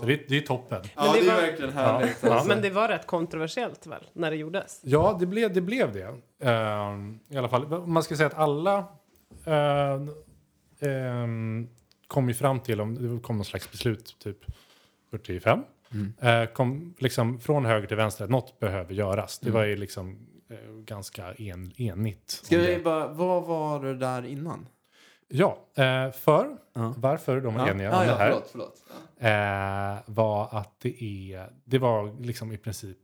[0.00, 0.82] Så det, det är toppen.
[0.96, 2.16] Ja, det det är var- verkligen härligt.
[2.22, 2.32] Ja.
[2.32, 2.48] alltså.
[2.48, 4.80] Men det var rätt kontroversiellt väl, när det gjordes?
[4.84, 5.60] Ja, det blev det.
[5.60, 6.14] Blev det.
[6.50, 8.84] Ehm, I alla fall, man ska säga att alla
[9.44, 10.10] ehm,
[10.80, 11.68] ehm,
[12.06, 14.38] kom ju fram till, om det kom någon slags beslut typ
[15.10, 16.12] 45, Mm.
[16.42, 19.38] eh, kom liksom från höger till vänster att något behöver göras.
[19.38, 19.60] Det Mm.
[19.60, 20.18] var ju liksom
[20.84, 22.30] ganska en, enigt.
[22.30, 24.68] Ska vi bara, vad var det där innan?
[25.28, 26.94] Ja, eh, för Ja.
[26.98, 28.84] varför de eniga ja, om ja, det här Förlåt, förlåt.
[29.18, 29.28] Ja.
[29.28, 31.02] eh, var att det
[31.34, 32.98] är, det var liksom i princip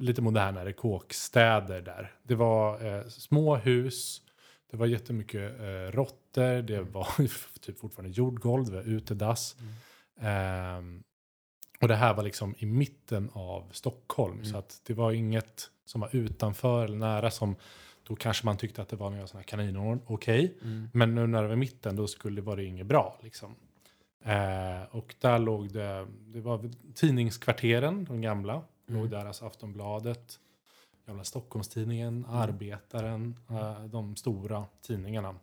[0.00, 2.12] lite modernare kåkstäder där.
[2.22, 4.22] Det var eh, små hus,
[4.70, 7.08] det var jättemycket eh, råttor, det var
[7.60, 9.56] typ fortfarande jordgolv, det var utedass.
[10.20, 11.02] Ehm,
[11.80, 16.00] och det här var liksom i mitten av Stockholm, så att det var inget som
[16.00, 17.56] var utanför eller nära som
[18.04, 20.58] då kanske man tyckte att det var några sådana här kaninor, okej.
[20.62, 20.88] Mm.
[20.92, 23.18] Men nu när det var mitten då skulle det inget bra.
[23.22, 23.54] Liksom.
[24.24, 28.62] Eh, och där låg det, det var tidningskvarteren, de gamla.
[28.86, 30.38] Låg där alltså Aftonbladet,
[31.06, 35.34] gamla Stockholmstidningen, Arbetaren, eh, de stora tidningarna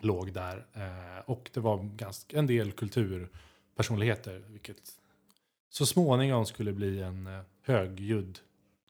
[0.00, 0.66] låg där.
[0.72, 4.82] Eh, och det var ganska, en del kulturpersonligheter, vilket
[5.70, 8.38] så småningom skulle bli en eh, högljudd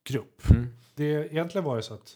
[0.07, 0.51] grupp.
[0.51, 0.69] Mm.
[0.95, 2.13] Det, egentligen var det så att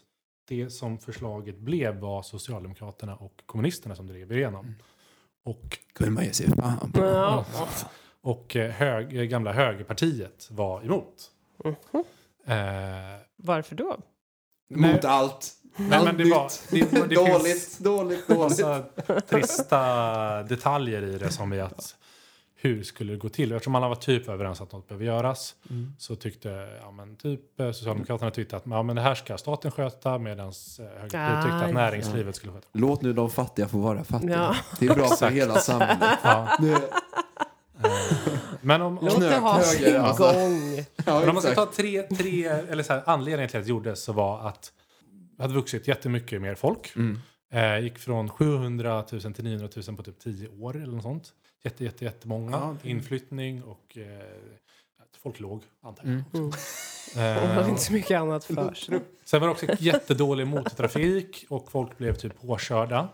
[0.47, 4.75] det som förslaget blev var Socialdemokraterna och kommunisterna som drev igenom.
[5.45, 6.99] Och, Kunde man ge sig fan på.
[6.99, 7.45] Ja.
[8.21, 11.31] och eh, hög, eh, gamla högerpartiet var emot.
[11.63, 11.75] Mhm.
[12.45, 12.55] Eh,
[13.35, 13.97] Varför då?
[14.69, 14.93] Nej.
[14.93, 15.53] Mot allt.
[15.75, 18.39] nej, allt men det var, det, det dåligt, finns dåligt, dåligt.
[18.39, 18.83] massa
[19.29, 21.95] trista detaljer i det som är att
[22.61, 23.51] hur skulle det gå till?
[23.51, 25.93] Eftersom alla var typ överens att något behöver göras Mm.
[25.97, 26.49] så tyckte
[26.81, 30.53] ja, men typ, eh, Socialdemokraterna tyckte att ja, men det här ska staten sköta medan
[30.79, 31.73] Högerpartiet Ah, tyckte att ja.
[31.73, 34.31] näringslivet skulle sköta Låt nu de fattiga få vara fattiga.
[34.31, 34.55] Ja.
[34.79, 36.19] Det är bra för hela samhället.
[36.23, 36.57] ja.
[36.59, 36.75] Nu,
[38.61, 40.23] Men om, om, Låt det ha sin alltså.
[40.23, 40.85] gång.
[41.05, 43.69] ja, Men om man ska ta tre, tre eller så här, anledningen till att det
[43.69, 44.71] gjordes så var att
[45.37, 46.93] det hade vuxit jättemycket mer folk.
[46.95, 47.19] Mm.
[47.53, 51.29] Eh, gick från 700 000 till 900 000 på typ 10 år eller något sånt.
[51.63, 52.51] Jätte, jätte, jättemånga.
[52.51, 54.05] Ja, det- Inflyttning och eh,
[55.17, 56.11] folk låg, antar jag.
[56.11, 56.23] Mm.
[56.33, 56.51] Mm.
[57.15, 58.99] De hade Eh, inte så mycket annat för sig.
[59.25, 63.09] sen var det också jättedålig motortrafik och folk blev typ påkörda.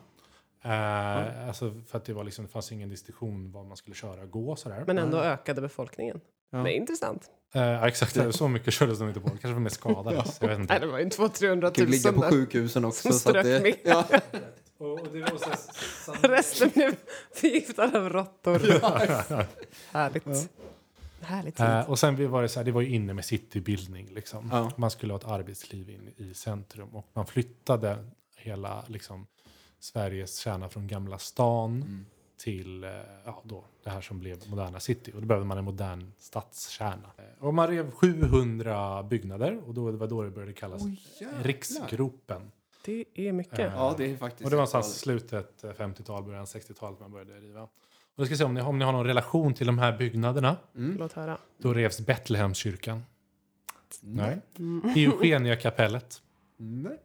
[0.64, 4.22] Eh, alltså för att det, var liksom, det fanns ingen distinktion var man skulle köra
[4.22, 4.84] och gå sådär.
[4.88, 6.20] Men ändå ökade befolkningen.
[6.52, 6.58] Ja.
[6.58, 7.24] Det är intressant.
[7.56, 9.30] Eh, ja, exakt, så mycket kördes de inte på.
[9.30, 10.38] Kanske var mer skadades.
[10.42, 10.74] Jag vet inte.
[10.74, 13.02] Nej, det var ju 200-300 Kan ligga 000 på sjukhusen också.
[13.12, 14.06] Som Så att det, ja.
[14.78, 15.38] Och, och det var
[16.06, 16.96] så Resten blev
[17.34, 18.60] förgiftade av råttor.
[19.92, 20.50] Härligt.
[21.22, 21.60] Härligt.
[21.60, 24.08] Eh, och sen var det så här, det var ju inne med citybildning.
[24.14, 24.50] Liksom.
[24.52, 24.72] Ja.
[24.76, 27.98] Man skulle ha ett arbetsliv in i centrum och man flyttade
[28.36, 29.28] hela liksom,
[29.80, 32.06] Sveriges kärna från Gamla stan Mm.
[32.38, 32.90] till eh,
[33.26, 35.12] ja, då, det här som blev moderna city.
[35.16, 37.10] Och då behövde man en modern stadskärna.
[37.18, 40.82] Eh, Och man rev 700 byggnader och då, det var då det började kallas.
[41.42, 42.52] Riksgropen.
[42.88, 43.60] Det är mycket.
[43.60, 44.44] Eh, ja, det är faktiskt...
[44.44, 47.62] Och det var någonstans slutet eh, 50-tal, början 60-talet man började riva.
[47.62, 47.70] Och
[48.16, 50.58] jag ska se om ni, om ni har någon relation till de här byggnaderna.
[50.76, 50.98] Mm.
[50.98, 51.38] Låt höra.
[51.58, 53.04] Då revs Betlehemskyrkan.
[54.02, 54.42] Nej.
[54.58, 54.94] Mm.
[54.96, 56.22] Eugeniakapellet.
[56.58, 57.00] Nej.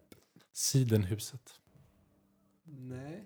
[0.52, 1.50] Sidenhuset.
[2.64, 3.24] Nej.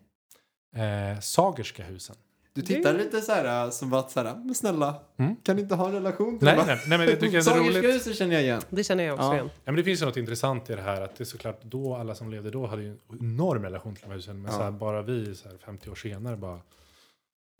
[0.72, 2.16] Eh, Sagerska husen.
[2.56, 5.36] Du tittar lite så här som att så här, men snälla, Mm.
[5.42, 6.64] kan ni inte ha en relation till Nej, det?
[6.66, 7.94] nej, nej, men det tycker jag är så Sagerska roligt.
[7.94, 8.62] huset känner jag igen.
[8.70, 9.34] Det känner jag också Ja.
[9.34, 9.46] igen.
[9.54, 11.94] Ja, men det finns ju något intressant i det här att det är såklart då
[11.94, 14.42] alla som levde då hade ju en enorm relation till de här husen.
[14.42, 14.58] Men Ja.
[14.58, 16.60] så här, bara vi så här, 50 år senare bara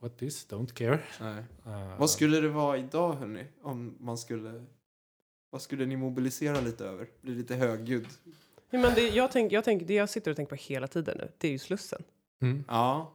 [0.03, 0.47] What this?
[0.51, 0.99] Don't care.
[1.21, 1.45] Nej.
[1.67, 3.45] Eh, Vad skulle det vara idag hörni?
[3.63, 4.65] Om man skulle...
[5.51, 7.07] Vad skulle ni mobilisera lite över?
[7.23, 8.07] Bli lite högljudd?
[8.71, 11.17] Ja, men det, jag, tänk, jag tänk, det jag sitter och tänker på hela tiden
[11.19, 12.03] nu, det är ju Slussen.
[12.43, 12.65] Mm.
[12.69, 13.13] Ja.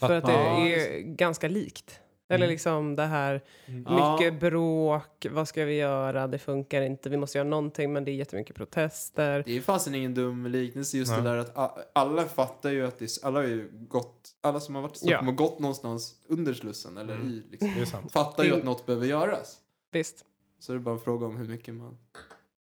[0.00, 2.00] För att det Ja, är ganska likt.
[2.28, 2.50] Eller Mm.
[2.50, 3.40] liksom det här,
[3.86, 4.12] Ja.
[4.18, 8.10] mycket bråk, vad ska vi göra, det funkar inte, vi måste göra någonting men det
[8.10, 9.42] är jättemycket protester.
[9.46, 11.22] Det är fasen ingen dum liknelse just Nej.
[11.22, 14.74] det där att alla fattar ju att det är, alla har ju gått, alla som
[14.74, 15.32] har varit i Stockholm Ja.
[15.32, 17.26] har gått någonstans under Slussen eller Mm.
[17.28, 17.72] i liksom.
[17.74, 18.12] Det är sant.
[18.12, 19.56] Fattar ju att något behöver göras.
[19.92, 20.24] Visst.
[20.58, 21.98] Så det är bara en fråga om hur mycket man...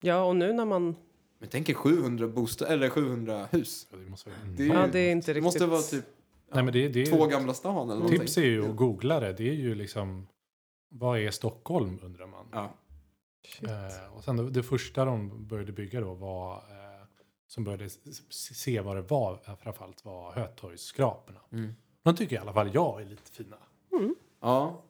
[0.01, 0.97] Ja, och nu när man...
[1.39, 3.87] Men tänk er 700 bostäder, eller 700 hus.
[3.91, 5.45] Ja, det måste vara Det är Ja, det är inte riktigt...
[5.45, 6.05] måste vara typ
[6.55, 8.21] Nej, men det, det är, två Gamla stan eller någonting.
[8.21, 9.33] Tips är ju att googla det.
[9.33, 10.27] Det är ju liksom,
[10.89, 12.47] vad är Stockholm undrar man.
[12.53, 12.75] Ja.
[13.63, 17.07] Eh, och sen det, det första de började bygga då var, eh,
[17.47, 17.91] som började
[18.31, 21.41] se vad det var, eh, framförallt var Hötorgsskraporna.
[21.53, 21.75] Mm.
[22.03, 23.57] De tycker i alla fall jag är lite fina.
[24.41, 24.83] Ja.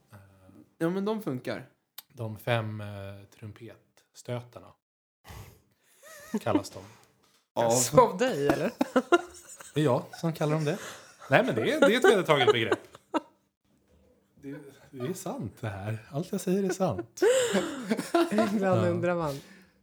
[0.79, 1.68] Ja men de funkar.
[2.12, 2.87] De fem eh,
[3.38, 4.72] trumpetstötarna
[6.40, 6.81] kallas de.
[7.53, 8.18] Av...
[8.18, 8.72] Dig eller?
[9.74, 10.79] Det är jag som kallar dem det.
[11.31, 12.79] Nej men det är, det är ett vedertaget begrepp.
[14.43, 14.55] Det,
[14.91, 15.99] det är sant det här.
[16.11, 17.23] Allt jag säger är sant.
[18.55, 18.89] Ibland Ja.
[18.91, 19.41] undrar man.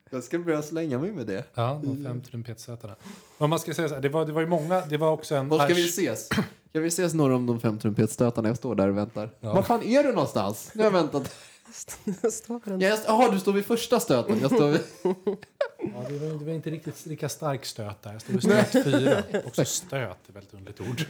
[0.09, 1.43] Jag ska börja slänga mig med det.
[1.53, 2.95] Ja, de fem trumpetstötarna.
[3.37, 5.35] Om man ska säga så här, det var, det var ju många, det var också
[5.35, 5.47] en...
[5.49, 6.25] Var ska vi ses?
[6.69, 8.47] Ska vi ses några om de fem trumpetstötarna?
[8.49, 9.29] Jag står där och väntar.
[9.39, 9.53] Ja.
[9.53, 10.71] Var fan är du någonstans?
[10.73, 11.35] Nu har jag väntat.
[12.31, 12.79] Står den?
[12.81, 14.39] Ja, jag- Jaha, du står vid första stöten.
[14.41, 14.81] Jag står vid...
[15.93, 18.11] Ja, det, var, det var inte riktigt lika stark stöt där.
[18.13, 19.23] Jag stod vid stöt fyra.
[19.45, 21.05] Också stöt är väldigt underligt ord.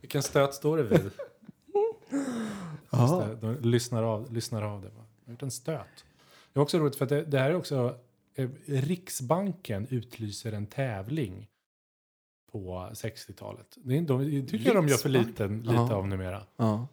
[0.00, 1.10] Vilken stöt står det vid?
[3.40, 4.88] De lyssnar av, lyssnar av det.
[4.88, 6.04] Jag har gjort en stöt.
[6.52, 7.96] Det är också roligt för att det, det här är också...
[8.34, 11.48] eh, Riksbanken utlyser en tävling
[12.52, 13.66] på 60-talet.
[13.76, 15.94] Det, är- de, tycker jag de gör för liten, lite Ja.
[15.94, 16.42] av numera.
[16.56, 16.88] Ja.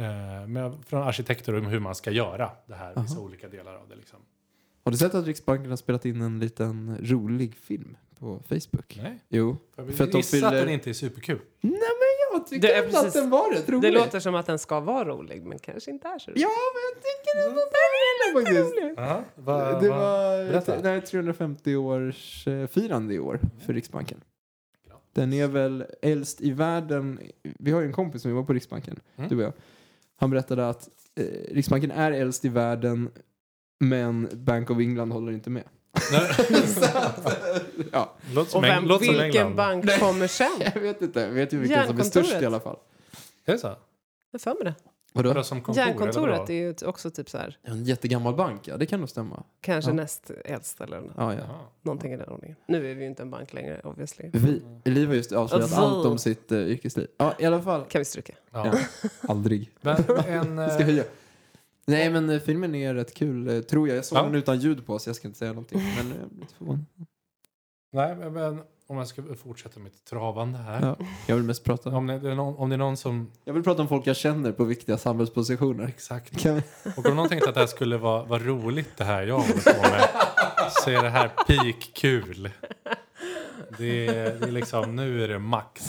[0.00, 3.02] Eh, med, från arkitekter om hur man ska göra det här.
[3.02, 3.96] Vissa olika delar av det.
[3.96, 4.18] Liksom.
[4.84, 8.98] Har du sett att Riksbanken har spelat in en liten rolig film på Facebook?
[9.02, 9.56] Nej, Jo.
[9.74, 11.38] för, För att de gissa att den inte är superkul.
[11.60, 11.80] Nej men
[12.32, 13.92] jag tycker Det är ändå att precis- den var rätt rolig.
[13.92, 16.40] Det låter som att den ska vara rolig men kanske inte är så rolig.
[16.42, 17.80] Ja men jag tycker ändå att den
[18.56, 18.98] är rolig.
[18.98, 20.80] Aha, va, Det va- var berätta.
[20.82, 24.20] det här är 350-årsfirande i år för Riksbanken.
[25.12, 27.20] Den är väl äldst i världen.
[27.42, 29.28] Vi har ju en kompis som jobbar på Riksbanken, Mm.
[29.30, 29.52] du och jag.
[30.20, 33.10] Han berättade att eh, Riksbanken är äldst i världen
[33.80, 35.64] men Bank of England håller inte med.
[36.12, 36.34] Nej,
[36.66, 37.42] Så att,
[37.92, 39.56] ja, låter som, Och vem, som vilken England.
[39.56, 40.48] bank kommer sen?
[40.74, 41.20] jag vet inte.
[41.20, 42.26] Jag vet ju vilken som är Järnkontoret.
[42.26, 42.76] störst i alla fall.
[43.44, 43.66] Är det så?
[43.66, 43.76] Jag
[44.32, 44.89] har för mig det.
[45.12, 45.84] Vadå som kontor?
[45.84, 48.76] Järnkontoret är ju också typ så här, En jättegammal bank, ja.
[48.76, 49.42] Det kan nog stämma.
[49.60, 49.94] kanske Ja.
[49.94, 51.40] näst äldst eller nå- Ja, ja.
[51.82, 52.56] Någonting i den ordningen.
[52.68, 54.30] Nu är vi ju inte en bank längre obviously.
[54.32, 55.80] Vi, Liv har just avslöjat Alltså.
[55.80, 57.08] allt om sitt uh, yrkesliv.
[57.16, 57.84] Ja, i alla fall.
[57.84, 58.32] Kan vi stryka.
[58.50, 58.74] Ja.
[59.20, 59.70] Aldrig.
[59.80, 59.96] Men
[60.26, 60.70] en...
[60.70, 61.04] Ska eh, höja.
[61.86, 63.96] Nej, men eh, filmen är rätt kul, tror jag.
[63.96, 64.22] Jag såg Ja.
[64.22, 65.78] den utan ljud på, så jag ska inte säga någonting.
[65.78, 66.84] Men jag blir lite förvånad.
[67.92, 70.80] Nej, men- men om jag ska fortsätta mitt travande här.
[70.98, 71.06] Ja.
[71.26, 71.90] Jag vill mest prata.
[71.90, 73.30] Om, det är någon, om det är någon som...
[73.44, 75.84] Jag vill prata om folk jag känner på viktiga samhällspositioner.
[75.88, 76.38] Exakt.
[76.40, 76.62] Kan?
[76.96, 79.74] Och om någon tänkte att det här skulle vara, vara roligt det här jag håller
[79.74, 80.08] på med.
[80.84, 82.50] Så är det här peak kul.
[83.78, 85.82] Det är, det är liksom, nu är det max.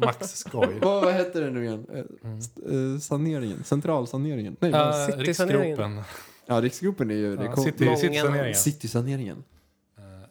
[0.00, 0.78] Max skoj.
[0.82, 1.86] Vad, vad heter det nu igen?
[1.94, 2.94] Eh, Mm.
[2.94, 3.64] eh, saneringen?
[3.64, 4.56] Centralsaneringen?
[4.60, 5.16] Nej, Uh.
[5.18, 6.02] Riksgropen.
[6.46, 7.38] ja, Riksgropen är ju...
[7.44, 8.54] Ja, city, citysaneringen.
[8.54, 9.44] Citysaneringen.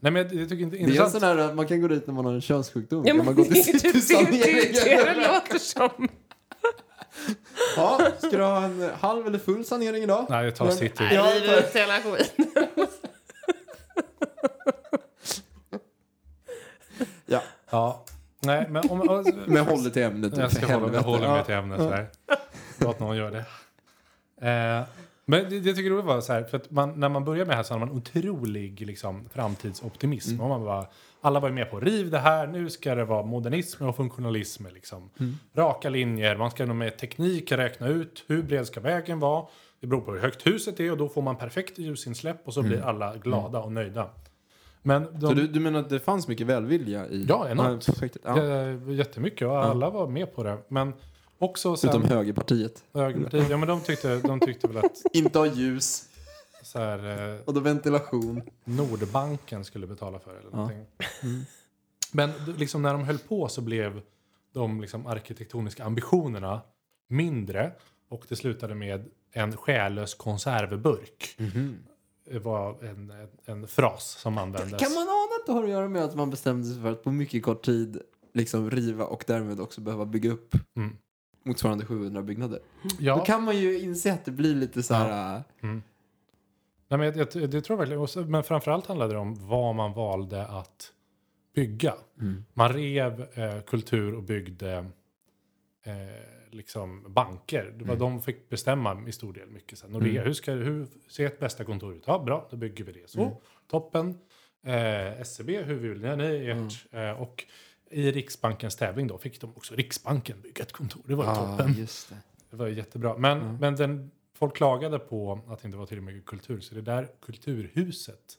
[0.06, 1.12] Nej men jag, jag tycker inte Det är intressant.
[1.12, 3.06] sån här, man kan gå dit när man har en könssjukdom.
[3.06, 5.06] Ja, men man gå till det typ det, det, är det citysaneringen.
[5.22, 6.08] det låter som.
[7.76, 10.26] Ja, ska du ha en halv eller full sanering idag?
[10.30, 11.04] Nej, jag tar Men- city.
[11.12, 12.46] Ja, Nej, vi ut hela skiten.
[17.26, 18.04] Ja, Ja.
[18.40, 19.10] Nej, men om...
[19.10, 20.38] om men håll dig till ämnet.
[20.38, 22.18] jag ska hålla, jag håller mig till ämnet.
[22.80, 23.46] Låt någon göra det.
[24.50, 24.84] Eh,
[25.26, 27.52] men det, det tycker jag var så här, för att man, när man börjar med
[27.52, 30.30] det här så har man otrolig liksom, framtidsoptimism.
[30.30, 30.42] Mm.
[30.42, 30.88] Och man bara,
[31.22, 34.66] alla var ju med på riv det här, nu ska det vara modernism och funktionalism.
[34.74, 35.10] Liksom.
[35.20, 35.38] Mm.
[35.56, 39.46] Raka linjer, man ska med teknik räkna ut hur bred ska vägen vara.
[39.80, 42.62] Det beror på hur högt huset är och då får man perfekt ljusinsläpp och så
[42.62, 44.10] blir alla glada och nöjda.
[44.82, 45.22] Men de, Mm.
[45.22, 47.86] Så du, du menar att det fanns mycket välvilja i Ja, enormt.
[47.86, 48.22] Projektet?
[48.26, 48.44] Ja.
[48.44, 48.92] ja.
[48.92, 50.58] jättemycket och alla var med på det.
[50.68, 50.94] Men
[51.40, 51.90] också sen...
[51.90, 52.84] Utom högerpartiet.
[52.94, 56.10] Högerpartiet, ja men de tyckte, de tyckte väl att Inte ha ljus
[56.64, 58.42] så här, eh, och då ventilation.
[58.64, 60.40] Nordbanken skulle betala för det.
[60.40, 60.86] Eller någonting.
[61.24, 61.42] Mm.
[62.12, 64.02] Men d- liksom när de höll på så blev
[64.54, 66.62] de liksom arkitektoniska ambitionerna
[67.10, 67.72] mindre
[68.10, 71.38] och det slutade med en själlös konservburk.
[72.32, 74.82] Det var en, en, en fras som användes.
[74.82, 77.04] Kan man ana att det har att göra med att man bestämde sig för att
[77.04, 78.02] på mycket kort tid
[78.34, 80.98] liksom riva och därmed också behöva bygga upp Mm.
[81.46, 82.60] Motsvarande 700 byggnader?
[83.00, 85.36] Ja, Då kan man ju inse att det blir lite så här...
[85.36, 85.84] äh, Mm.
[86.88, 88.32] Nej, men jag, jag, det tror jag verkligen.
[88.32, 90.92] Men framförallt handlade det om vad man valde att
[91.56, 91.94] bygga.
[92.22, 92.46] Mm.
[92.54, 94.86] Man rev eh, kultur och byggde
[95.84, 95.94] eh,
[96.52, 97.74] liksom banker.
[97.78, 99.80] Det var De fick bestämma i stor del mycket.
[99.80, 102.04] Så Nordea, hur, ska, hur ser ett bästa kontor ut?
[102.08, 103.10] Ja, bra, då bygger vi det.
[103.10, 104.18] Så, toppen.
[104.64, 106.16] Eh, SCB, hur vill ni?
[106.16, 107.46] ni ert, eh, och
[107.90, 111.02] i Riksbankens tävling då fick de också Riksbanken bygga ett kontor.
[111.06, 111.74] Det var ju toppen.
[111.74, 112.16] just det.
[112.50, 113.18] Det var ju jättebra.
[113.18, 116.60] Men, men den, folk klagade på att det inte var tillräckligt mycket kultur.
[116.60, 118.38] Så det är där kulturhuset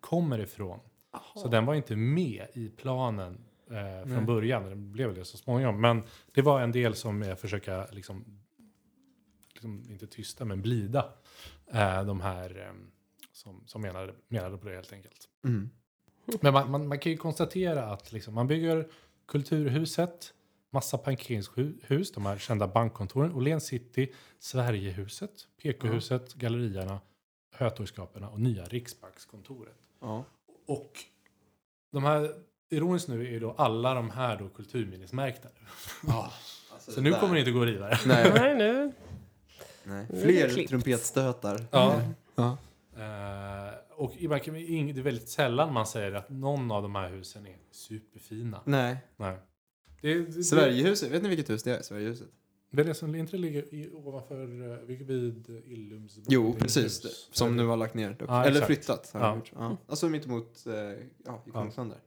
[0.00, 0.80] kommer ifrån.
[1.36, 4.62] Så den var inte med i planen eh, från början.
[4.62, 5.80] Den blev det så småningom.
[5.80, 8.24] Men det var en del som jag försöka liksom,
[9.54, 11.12] liksom inte tysta men blida
[11.72, 12.72] eh, de här eh,
[13.32, 15.28] som, som menade, menade på det helt enkelt.
[15.44, 15.70] Mm.
[16.40, 18.88] Men man, man, man kan ju konstatera att liksom, man bygger
[19.26, 20.32] Kulturhuset,
[20.70, 27.00] massa parkeringshus, de här kända bankkontoren, Åhléns City, Sverigehuset, PK-huset, Gallerierna,
[27.52, 29.78] Hötorgsskraporna och nya Riksbankskontoret.
[30.00, 30.24] Ja.
[30.66, 30.92] Och
[31.92, 32.34] de här,
[32.70, 35.48] ironiskt nu är ju då alla de här då kulturminnesmärkta.
[36.72, 37.98] Alltså Så nu kommer det inte gå att riva det.
[38.06, 38.92] Nej, Nej, nu.
[39.84, 40.06] nej.
[40.22, 41.66] Fler trumpetstötar.
[41.70, 42.00] Ja.
[42.34, 42.56] Ja.
[42.96, 44.60] Eh, och i- man kan- det
[44.98, 48.60] är väldigt sällan man säger att någon av de här husen är superfina.
[48.64, 48.96] Nej.
[49.16, 49.36] Nej.
[50.00, 51.82] Det, det, det, Sverigehuset, vet ni vilket hus det är?
[51.82, 52.28] Sverigehuset?
[52.70, 55.10] Det är det som inte ligger i, ovanför, eh, vid,
[55.66, 56.18] Illums...
[56.28, 57.00] Jo, precis.
[57.00, 58.16] Det, som nu har lagt ner.
[58.28, 58.66] Ja, Eller exakt.
[58.66, 59.10] flyttat.
[59.14, 59.40] Ja.
[59.54, 59.76] ja.
[59.86, 60.74] Alltså mitt emot eh,
[61.24, 62.00] ja, i Kungsland där.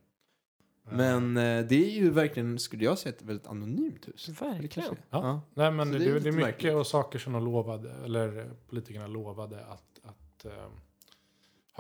[0.92, 4.26] Men eh, det är ju verkligen, skulle jag säga, ett väldigt anonymt hus.
[4.26, 4.90] Det Verkligen.
[4.90, 4.98] är.
[5.10, 5.20] Ja.
[5.22, 5.42] Ja.
[5.54, 6.74] Nej, men det, det det, är är lite mycket märkligt.
[6.74, 10.52] och saker som de lovade, eller politikerna lovade att, att eh,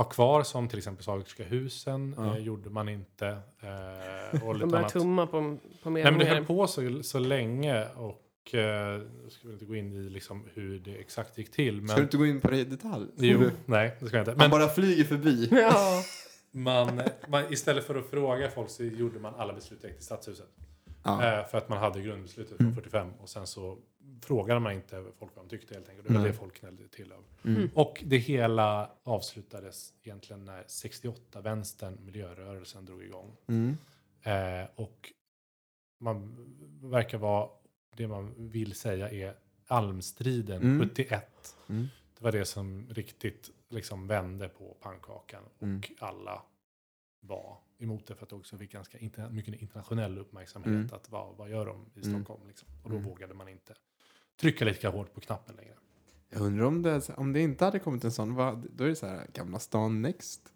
[0.04, 2.38] ha kvar, som till exempel Sagerska husen, Ja.
[2.38, 3.28] eh, gjorde man inte.
[3.28, 4.94] Eh, och De annat.
[4.94, 8.60] tumma på, på mer Nej, men det höll på så, så länge och eh,
[9.24, 11.76] jag ska inte gå in i liksom hur det exakt gick till.
[11.88, 13.06] Ska du Men, inte gå in på det i detalj?
[13.18, 14.36] jo, Du- nej, det ska jag inte.
[14.36, 15.48] Men bara flyger förbi.
[15.52, 16.04] Ja.
[16.52, 20.48] man, man, istället för att fråga folk så gjorde man alla beslut direkt i stadshuset.
[21.04, 21.40] Ja.
[21.40, 23.78] Eh, för att man hade grundbeslutet från 45 och sen så
[24.22, 26.08] frågade man inte folk vad de tyckte helt enkelt.
[26.08, 26.32] Det var Nej.
[26.32, 27.24] det folk knällde till av.
[27.46, 27.70] Mm.
[27.76, 33.36] Och det hela avslutades egentligen när 68-vänstern, miljörörelsen, drog igång.
[33.48, 33.78] Mm.
[34.24, 35.14] Eh, och
[36.00, 36.36] man
[36.82, 37.50] verkar vara,
[37.96, 39.36] det man vill säga är
[39.68, 40.80] almstriden Mm.
[40.90, 41.56] 71.
[41.70, 41.88] Mm.
[42.18, 45.82] Det var det som riktigt liksom vände på pannkakan och Mm.
[46.00, 46.42] alla
[47.22, 50.68] var emot det för att det också fick ganska interna- mycket internationell uppmärksamhet.
[50.68, 50.90] Mm.
[50.94, 52.24] Att vad, vad gör de i Mm.
[52.24, 52.48] Stockholm?
[52.48, 52.68] Liksom?
[52.84, 53.10] Och då Mm.
[53.10, 53.74] vågade man inte
[54.42, 55.74] trycka lika hårt på knappen längre.
[56.30, 58.96] Jag undrar om det, om det inte hade kommit en sån, vad, då är det
[58.96, 60.54] så här Gamla stan next.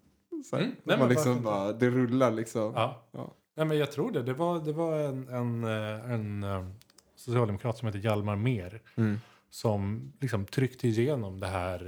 [0.50, 0.76] Så här, Mm.
[0.82, 2.72] Nej, man liksom bara, det rullar liksom.
[2.74, 3.02] Ja.
[3.12, 3.34] Ja.
[3.54, 4.22] Nej, men jag tror det.
[4.22, 6.66] Det var, det var en, en, eh, en eh,
[7.16, 9.18] socialdemokrat som heter Hjalmar Mer Mm.
[9.50, 11.80] som liksom tryckte igenom det här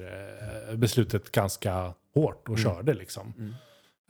[0.71, 2.63] eh, beslutet ganska hårt och Mm.
[2.65, 3.33] körde liksom.
[3.39, 3.55] Mm.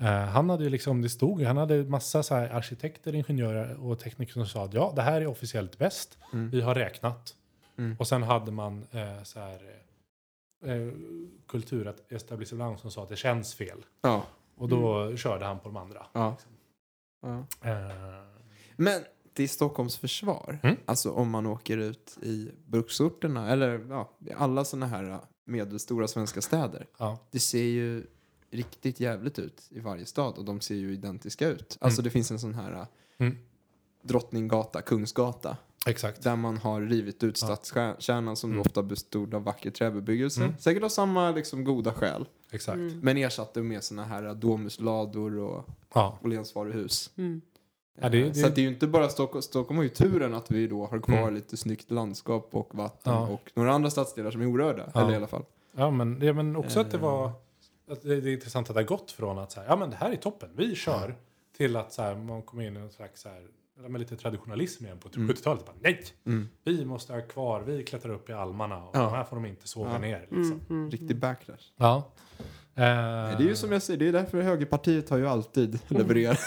[0.00, 3.98] Eh, han hade ju liksom, det stod, han hade massa så här arkitekter, ingenjörer och
[3.98, 6.18] tekniker som sa att ja, det här är officiellt bäst.
[6.32, 6.50] Mm.
[6.50, 7.36] Vi har räknat.
[7.78, 7.96] Mm.
[7.98, 9.60] Och sen hade man eh, så här
[10.64, 10.92] eh,
[11.48, 13.84] kulturetablissemang som sa att det känns fel.
[14.02, 14.22] Ja.
[14.56, 16.06] Och då körde han på de andra.
[16.12, 16.36] Ja.
[17.22, 17.38] ja.
[17.70, 18.22] Eh,
[18.76, 19.00] Men
[19.34, 20.76] till Stockholms försvar, Mm.
[20.84, 26.86] alltså om man åker ut i bruksorterna eller ja, alla sådana här medelstora svenska städer.
[27.30, 28.06] Det ser ju
[28.56, 31.78] riktigt jävligt ut i varje stad och de ser ju identiska ut.
[31.80, 32.04] Alltså Mm.
[32.04, 32.86] det finns en sån här
[33.18, 33.36] Mm.
[34.02, 36.22] Drottninggata, Kungsgata, Exakt.
[36.22, 37.56] där man har rivit ut Ja.
[37.56, 38.60] stadskärnan som Mm.
[38.60, 40.42] ofta bestod av vacker träbebyggelse.
[40.42, 40.54] Mm.
[40.58, 42.76] Säkert av samma liksom, goda skäl, Exakt.
[42.76, 43.00] Mm.
[43.02, 45.64] men ersatte med såna här domuslador och
[45.94, 46.18] Ja.
[46.24, 47.10] Åhléns varuhus.
[47.16, 47.40] Mm.
[48.00, 49.88] Ja, det- Eh, det- Så att det är ju inte bara Stockholm, Stockholm har ju
[49.90, 51.34] turen att vi då har kvar Mm.
[51.34, 53.28] lite snyggt landskap och vatten Ja.
[53.28, 54.90] och några andra stadsdelar som är orörda.
[54.94, 55.00] Ja.
[55.00, 55.44] Eller i alla fall.
[55.72, 57.02] Ja, men, ja, men också att det Eh.
[57.02, 57.30] var...
[57.90, 59.90] Att det, det är intressant att det har gått från att så här, ja men
[59.90, 61.14] det här är toppen, vi kör.
[61.56, 63.46] Till att så här, man kommer in i en slags så här,
[63.88, 65.28] men lite traditionalism igen på Mm.
[65.34, 65.66] 70-talet.
[65.66, 66.04] Bara, Nej!
[66.26, 66.48] Mm.
[66.64, 69.00] Vi måste ha kvar, vi klättrar upp i almarna och Ja.
[69.02, 69.98] de här får de inte såga Ja.
[69.98, 70.20] ner.
[70.20, 70.42] Liksom.
[70.52, 70.60] Mm.
[70.70, 70.90] Mm.
[70.90, 71.62] Riktig backlash.
[71.76, 71.96] Ja.
[72.74, 76.40] Eh, Det är ju som jag säger, det är därför högerpartiet har ju alltid levererat.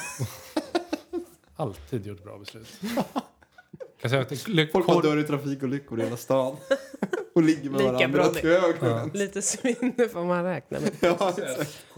[1.56, 2.80] Alltid gjort bra beslut.
[4.02, 6.56] kan säga att det, Folk kort, dör i trafikolyckor i hela stan.
[7.40, 8.74] och ligger med Lika varandra bra.
[8.90, 9.10] Ja.
[9.14, 10.92] Lite svinn får man räkna med.
[11.00, 11.34] Ja.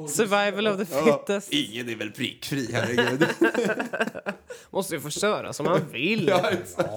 [0.08, 1.04] Survival of the Ja.
[1.19, 1.54] fittest.
[1.54, 3.25] Ingen är väl prickfri, herregud.
[4.69, 6.27] Måste ju få köra som man vill.
[6.27, 6.89] ja, exakt.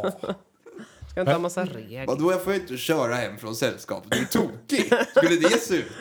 [1.11, 2.07] Ska inte ha massa regler.
[2.07, 4.11] Vadå, jag får inte köra hem från sällskapet?
[4.11, 4.93] Du är tokig!
[5.17, 5.93] Skulle det se ut?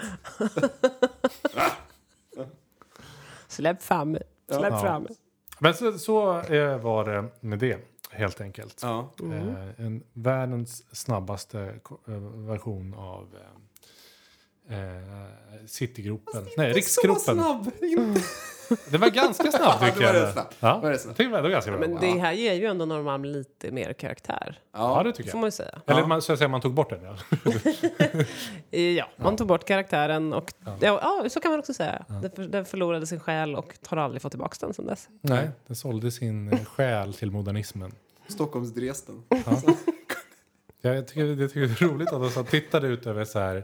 [3.47, 4.17] Släpp fram.
[4.51, 4.82] Släpp Ja.
[4.82, 5.08] fram
[5.60, 7.77] men så, så eh, var det med det
[8.13, 8.80] helt enkelt.
[8.82, 9.13] Ja.
[9.34, 11.60] Eh, en världens snabbaste
[12.08, 12.13] eh,
[12.47, 13.36] version av
[14.69, 15.04] eh, eh,
[15.67, 16.45] Citygropen.
[16.58, 17.19] Nej, Så Riksgropen.
[17.19, 17.71] snabb!
[17.82, 18.21] Inte.
[18.89, 20.45] Det var ganska snabbt Ja, tycker det var jag.
[20.60, 21.19] Ja, Det var rätt snabbt.
[21.19, 21.80] jag tycker det var ganska bra.
[21.80, 24.60] Men det här ger ju ändå Norrmalm lite mer karaktär.
[24.73, 25.41] Ja, det tycker Får jag.
[25.41, 25.82] man ju säga.
[25.88, 27.04] Eller man, så att säga, man tog bort den.
[27.04, 27.15] Ja.
[28.97, 30.78] Ja, man tog bort karaktären och ja.
[30.82, 32.06] Ja, så kan man också säga.
[32.21, 35.10] Den, för, den förlorade sin själ och har aldrig fått tillbaka den sen dess.
[35.21, 37.91] Nej, den sålde sin själ till modernismen.
[38.27, 39.23] Stockholms Dresden.
[39.29, 43.39] Ja, jag, tycker, jag tycker det är roligt att de så tittade ut över så
[43.39, 43.63] här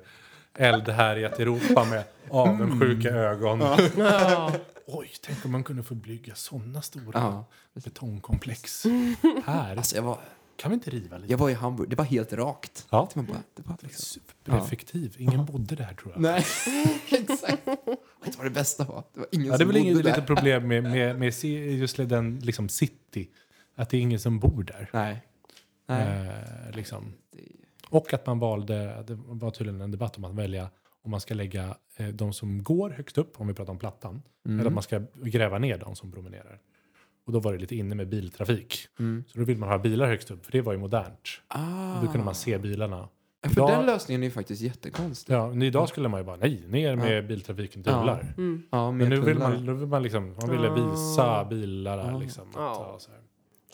[0.54, 3.60] eldhärjat Europa med avundsjuka ögon.
[3.98, 4.52] Ja.
[4.86, 7.46] Oj, tänk om man kunde få bygga sådana stora Ja.
[7.74, 8.84] betongkomplex.
[9.46, 10.20] Här Alltså jag var,
[10.56, 11.32] kan vi inte riva lite.
[11.32, 12.88] jag var i Hamburg, det var helt rakt.
[12.90, 13.10] Ja.
[13.14, 14.22] Man bara, det var liksom...
[14.22, 15.16] Supereffektiv.
[15.18, 16.22] Ingen bodde där tror jag.
[16.22, 16.46] Nej,
[17.10, 17.68] exakt.
[17.68, 17.86] Vet
[18.24, 19.04] du vad det bästa var?
[19.14, 21.44] Det var ingen Ja, det är som väl inget litet problem med, med, med
[21.80, 23.30] just den liksom city.
[23.76, 24.90] Att det är ingen som bor där.
[24.94, 25.22] Nej.
[25.88, 26.28] Nej.
[26.28, 27.14] Eh, liksom.
[27.90, 30.70] Och att man valde, det var tydligen en debatt om att välja
[31.02, 34.22] om man ska lägga eh, de som går högst upp, om vi pratar om plattan,
[34.46, 34.60] Mm.
[34.60, 36.60] eller om man ska gräva ner de som promenerar.
[37.26, 38.78] Och då var det lite inne med biltrafik.
[39.00, 39.24] Mm.
[39.28, 41.30] Så då vill man ha bilar högst upp, för det var ju modernt.
[41.48, 42.02] Ah.
[42.02, 43.10] Då kunde man se bilarna.
[43.44, 45.34] För Idag- den lösningen är ju faktiskt jättekonstig.
[45.34, 47.92] Ja, men idag skulle man ju bara, nej, ner med biltrafiken, Ja.
[47.92, 48.34] tunnlar.
[48.38, 48.64] Mm.
[48.72, 49.50] Ja, Men nu vill tunnlar.
[49.54, 52.20] man, nu vill man, liksom, man ville visa bilar Ja.
[52.20, 52.48] liksom.
[52.50, 52.90] Att, Ja.
[52.94, 53.20] ja, så här.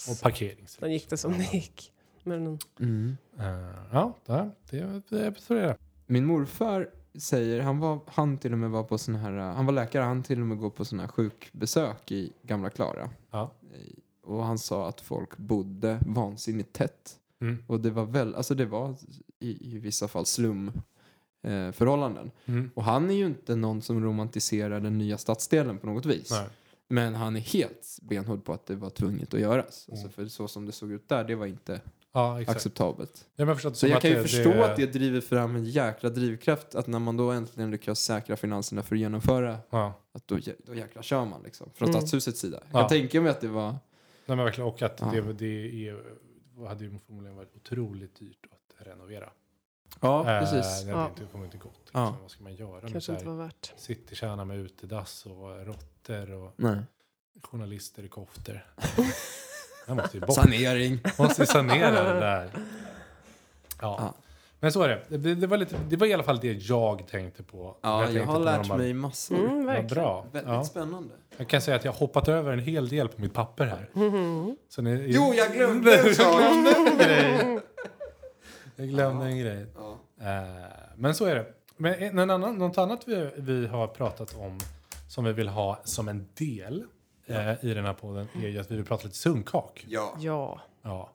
[0.10, 0.72] Och parkerings.
[0.72, 1.92] Sen gick det som det gick.
[2.24, 3.18] Men, Mm.
[3.40, 3.46] Eh,
[3.92, 5.78] ja, det, det, det, så är det.
[6.08, 9.74] Min morfar säger, han var, han till och med var på sån här, han var
[9.74, 13.10] läkare, han till och med går på såna här sjukbesök i Gamla Klara.
[13.32, 13.52] Ja.
[14.24, 17.16] Och han sa att folk bodde vansinnigt tätt.
[17.42, 17.64] Mm.
[17.68, 18.96] Och det var väl, alltså det var
[19.40, 20.72] i, i vissa fall slum
[21.42, 22.32] eh, förhållanden.
[22.46, 22.72] Mm.
[22.76, 26.32] Och han är ju inte någon som romantiserar den nya stadsdelen på något vis.
[26.32, 26.48] Nej.
[26.88, 29.86] Men han är helt benhård på att det var tvunget att göras.
[29.90, 30.12] Alltså Mm.
[30.12, 32.56] för så som det såg ut där, det var inte Ja, exakt.
[32.58, 33.26] acceptabelt.
[33.36, 35.66] Ja, men jag Så jag kan ju det- förstå det- att det driver fram en
[35.66, 36.76] jäkla drivkraft.
[36.76, 39.94] Att när man då äntligen lyckas säkra finanserna för att genomföra, Ja.
[40.12, 41.70] att då, då jäklar kör man liksom.
[41.74, 42.02] Från Mm.
[42.02, 42.64] stadshusets sida.
[42.72, 42.90] Jag Ja.
[42.90, 43.70] tänka mig att det var...
[43.72, 43.80] Nej,
[44.26, 44.68] men verkligen.
[44.70, 45.12] Och att Ja.
[45.12, 46.04] det, det är,
[46.68, 49.30] hade ju förmodligen varit otroligt dyrt att renovera.
[50.02, 50.84] Ja, Eh, precis.
[50.84, 50.98] det Ja.
[50.98, 51.80] hade inte, kommer inte gått.
[51.80, 52.02] Liksom.
[52.02, 52.18] Ja.
[52.22, 53.74] Vad ska man göra med kanske värt.
[53.78, 55.60] citykärna med utedass och
[56.10, 56.78] råttor och Nej.
[57.44, 58.66] journalister i koftor?
[59.88, 60.36] Jag måste ju bort.
[60.36, 61.00] Sanering.
[61.20, 62.50] måste ju sanera det där.
[63.82, 63.96] Ja.
[64.00, 64.14] Ja.
[64.60, 65.18] Men så är det.
[65.18, 67.78] Det, det, var lite, det var i alla fall det jag tänkte på.
[67.82, 69.36] Ja, jag tänkte har lärt mig massor.
[69.40, 69.88] Mm, Vad verkligen.
[69.88, 70.26] bra.
[70.32, 70.64] Väldigt Ja.
[70.64, 71.14] spännande.
[71.38, 73.90] Jag kan säga att jag har hoppat över en hel del på mitt papper här.
[73.94, 74.58] Mhm.
[74.70, 77.60] Så ni, Jo, jag glömde en grej.
[78.76, 79.66] Jag glömde en grej.
[79.76, 79.98] Ja.
[80.26, 80.66] Eh,
[80.96, 81.46] men så är det.
[81.78, 84.60] Men en en annan, något annat vi, vi har pratat om
[85.16, 86.86] som vi vill ha som en del
[87.26, 89.86] eh, i den här podden är ju att vi vill prata lite sunkak.
[89.90, 90.16] Ja.
[90.20, 91.10] Ja, Ja.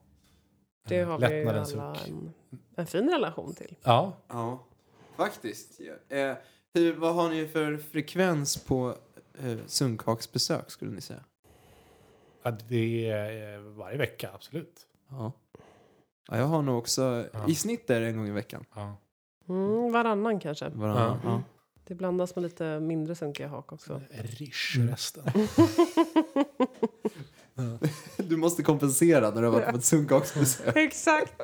[0.89, 2.09] det Eh, har vi ju lättnadens alla suck.
[2.09, 2.33] en,
[2.77, 3.77] en fin relation till.
[3.83, 4.13] Ja.
[4.29, 4.67] Ja,
[5.17, 5.81] faktiskt.
[6.09, 6.17] Ja.
[6.17, 6.37] Eh,
[6.75, 8.95] hur, vad har ni för frekvens på
[9.43, 11.25] eh, sunkhaksbesök skulle ni säga?
[12.43, 14.87] Att det är eh, varje vecka, absolut.
[15.11, 15.33] Ja.
[16.29, 17.49] ja jag har nog också, Ja.
[17.49, 18.65] i snitt är det en gång i veckan.
[18.75, 18.97] Ja.
[19.49, 20.69] Mm, varannan kanske.
[20.69, 21.21] Varannan.
[21.25, 21.31] Ja.
[21.31, 21.43] Ja.
[21.91, 24.01] Det blandas med lite mindre sunkiga hak också.
[24.11, 25.25] Rish resten.
[28.17, 30.77] Du måste kompensera när du har varit på ett sunkhaksbesök.
[30.77, 31.35] Exakt.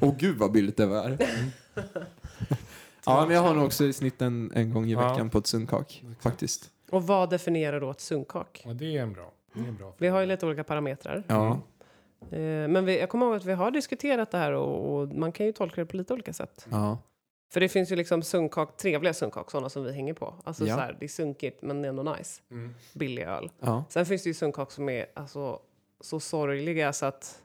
[0.00, 1.16] Åh gud vad billigt det var.
[3.06, 5.08] ja, men jag har nog också i snitt en, en gång i Ja.
[5.08, 6.04] veckan på ett sunkhak.
[6.20, 6.70] Faktiskt.
[6.90, 8.62] Och vad definierar då ett sunkhak?
[8.66, 9.32] Ja, det är en bra.
[9.54, 11.22] Det är en bra Vi har ju lite olika parametrar.
[11.26, 11.60] Ja.
[12.30, 12.38] Eh,
[12.68, 15.46] Men vi, jag kommer ihåg att vi har diskuterat det här och, och man kan
[15.46, 16.66] ju tolka det på lite olika sätt.
[16.70, 16.98] Ja.
[17.52, 20.34] För det finns ju liksom sunkhak, trevliga sunkhak, sådana som vi hänger på.
[20.44, 20.74] Alltså Ja.
[20.74, 22.42] så här, det är sunkigt men ändå nice.
[22.50, 22.74] Mm.
[22.92, 23.50] Billig öl.
[23.60, 23.84] ja.
[23.88, 25.58] Sen finns det ju sunkhak som är alltså,
[26.00, 27.40] så sorgliga så att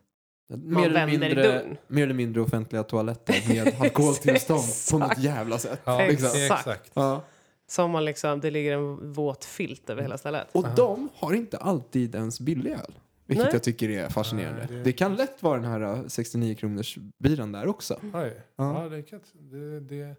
[0.47, 5.81] Mer eller, vänder mindre, mer eller mindre offentliga toaletter med alkoholtillstånd på något jävla sätt.
[5.83, 6.35] Ja, Exakt.
[6.35, 6.91] exakt.
[6.93, 7.21] Ja.
[7.67, 10.47] som man liksom, det ligger en våt filt över hela stället.
[10.51, 12.93] Och de har inte alltid ens billig öl.
[13.29, 13.53] Vilket Nej.
[13.53, 14.67] jag tycker är fascinerande.
[14.69, 14.91] Nej, det- det...
[14.93, 17.99] kan lätt vara den här uh, 69 kronors biran där också.
[18.13, 18.41] Oj.
[18.55, 18.83] Ja.
[18.83, 18.89] Ja.
[18.89, 20.15] det, kan, det, det,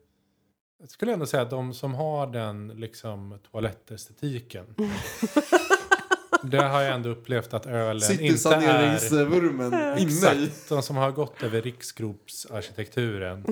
[0.81, 4.65] jag skulle ändå säga att de som har den liksom, toalettestetiken.
[6.43, 8.37] det har jag ändå upplevt att ölen inte är...
[8.37, 13.45] saneringsvurmen inne i de som har gått över riksgropsarkitekturen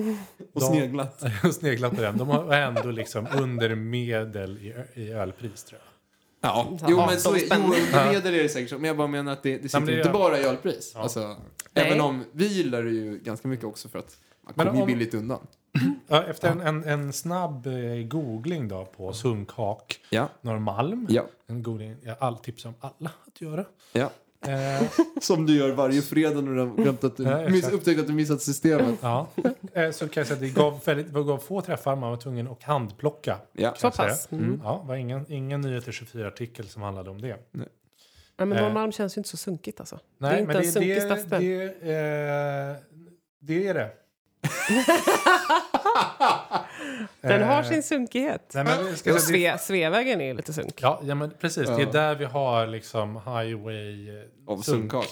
[0.53, 1.23] och de- sneglat.
[1.43, 2.17] och sneglat på den.
[2.17, 5.88] De har ändå liksom under medel i, i ölpris tror jag.
[6.41, 7.61] Ja, jo men så är, 18 spänn.
[8.13, 8.75] jo, är det säkert så.
[8.75, 10.91] Men jag bara menar att det, det sitter men det inte är- bara i ölpris.
[10.95, 11.01] Ja.
[11.01, 11.35] Alltså,
[11.73, 14.81] även om vi gillar det ju ganska mycket också för att man Men kommer ju
[14.81, 15.39] om- billigt undan.
[16.07, 17.73] Ja, efter en, en, en snabb eh,
[18.07, 21.07] googling då på sunkhak Ja, Norrmalm.
[21.09, 23.65] ja, En googling jag all tips om alla att göra.
[23.93, 24.09] ja.
[24.47, 24.87] Eh,
[25.21, 28.07] Som du gör varje fredag när du har glömt att du Ja, miss, upptäckt att
[28.07, 28.95] du missat systemet.
[29.01, 29.27] ja.
[29.73, 31.95] eh, så kan jag säga att det gav, väldigt, det gav få träffar.
[31.95, 33.37] Man var tvungen att handplocka.
[33.53, 33.73] Ja.
[33.77, 34.31] Så pass.
[34.31, 34.61] Mm.
[34.63, 37.27] Ja, det var ingen, ingen Nyheter 24-artikel som handlade om det.
[37.27, 38.61] Ja, men Eh.
[38.63, 39.99] Norrmalm känns ju inte så sunkigt alltså.
[40.17, 41.41] Nej, det är inte men en sunkig det, stadsdel.
[41.41, 42.75] det, eh,
[43.39, 43.91] det är det.
[47.21, 48.51] Den har Eh, sin sunkighet.
[48.55, 50.73] Nej, men, ska Och Sve, Sveavägen är lite sunk.
[50.81, 51.67] ja, ja, men precis.
[51.69, 51.87] Det Ja.
[51.89, 54.65] är där vi har liksom highway eh, Av sunk.
[54.91, 55.07] sunkak.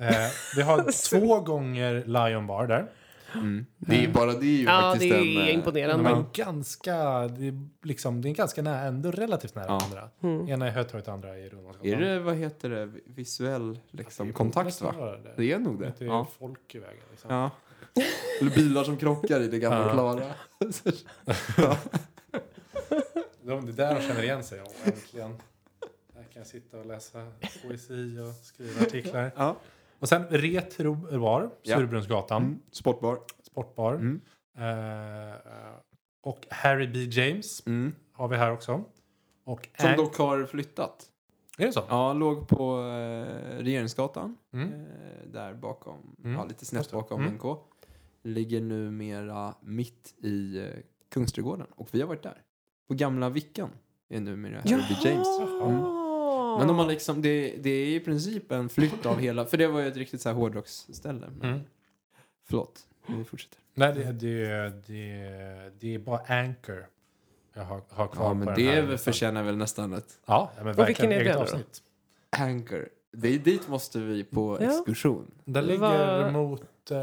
[0.00, 0.08] Eh,
[0.56, 2.86] vi har två gånger Lion Bar där.
[3.34, 3.66] Mm.
[3.78, 5.42] Det är bara det är ju Ja, faktiskt det en...
[5.42, 6.02] är eh, imponerande.
[6.10, 6.94] Men ganska,
[7.28, 9.72] det är, liksom, det är ganska nära, ändå relativt nära Ja.
[9.78, 10.08] varandra.
[10.22, 10.48] Mm.
[10.48, 11.92] Ena är Hötorget, andra är Rundmansgatan.
[12.02, 14.94] Är det, vad heter det, visuell liksom, kontakt va?
[14.96, 15.92] Det, Det är nog det.
[15.98, 16.26] det är Ja.
[16.38, 17.02] folk i vägen.
[17.10, 17.30] Liksom.
[17.34, 17.50] ja.
[18.40, 19.92] Eller bilar som krockar i det gamla Ja.
[19.92, 20.24] Klara.
[23.42, 24.60] De, det är där de känner igen sig.
[24.62, 25.30] Åh, äntligen.
[26.14, 27.26] Där kan jag sitta och läsa
[27.62, 29.32] poesi och skriva artiklar.
[29.36, 29.56] Ja.
[29.98, 31.76] Och sen Retro Bar, Ja.
[31.76, 32.58] Surbrunnsgatan, Mm.
[32.70, 33.18] Sportbar.
[33.42, 33.94] sportbar.
[33.94, 34.20] Mm.
[34.58, 35.34] Eh,
[36.22, 36.98] och Harry B.
[36.98, 37.94] James Mm.
[38.12, 38.84] har vi här också.
[39.44, 41.06] Och Som Ang- dock har flyttat.
[41.58, 41.82] Är det så?
[41.88, 44.36] Ja, låg på eh, Regeringsgatan.
[44.52, 44.68] Mm.
[44.72, 46.32] Eh, där bakom, Mm.
[46.36, 47.34] ja, lite snett bakom Mm.
[47.34, 47.58] NK.
[48.26, 50.66] Ligger numera mitt i eh,
[51.08, 51.66] Kungsträdgården.
[51.76, 52.42] Och vi har varit där.
[52.88, 53.70] På gamla Vickan
[54.08, 55.08] är numera Harry B.
[55.08, 55.26] James.
[55.40, 55.76] Mm.
[56.58, 59.66] Men de har liksom, det, det är i princip en flytt av hela, för det
[59.66, 61.26] var ju ett riktigt så här hårdrocksställe.
[61.40, 61.60] Men, Mm.
[62.48, 63.58] Förlåt, vi fortsätter.
[63.74, 66.86] Nej, det, det, det, det är bara Anchor
[67.54, 69.12] jag har, har kvar Ja, på men den det här är väl- listan.
[69.12, 71.40] förtjänar väl nästan ett Ja, men vilken verkligen är eget det då?
[71.42, 71.82] avsnitt.
[72.36, 72.88] anchor.
[73.12, 74.66] Det är dit måste vi på Ja.
[74.66, 75.30] exkursion.
[75.44, 76.62] Den ligger Vad- mot...
[76.90, 76.98] Eh,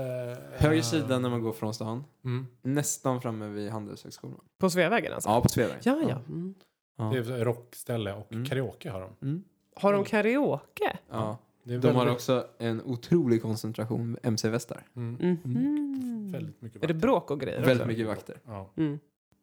[0.51, 2.03] Höger sida när man går från stan.
[2.25, 2.47] Mm.
[2.61, 4.39] Nästan framme vid Handelshögskolan.
[4.57, 5.29] På Sveavägen alltså?
[5.29, 5.81] Ja, på Sveavägen.
[5.85, 6.19] Ja, ja.
[6.27, 6.53] Mm.
[6.97, 7.03] Ja.
[7.03, 8.45] Det är rockställe och Mm.
[8.45, 9.27] karaoke har de.
[9.27, 9.43] Mm.
[9.75, 10.97] Har de karaoke?
[11.09, 11.37] ja.
[11.65, 14.83] De har väldigt- också en otrolig koncentration MC-västar.
[14.95, 15.37] Mm.
[15.43, 16.31] Mhm.
[16.31, 17.07] Väldigt mycket Är det vakter.
[17.07, 17.65] bråk och grejer?
[17.65, 18.37] Väldigt mycket vakter.
[18.45, 18.69] Ja.
[18.77, 18.99] Mm.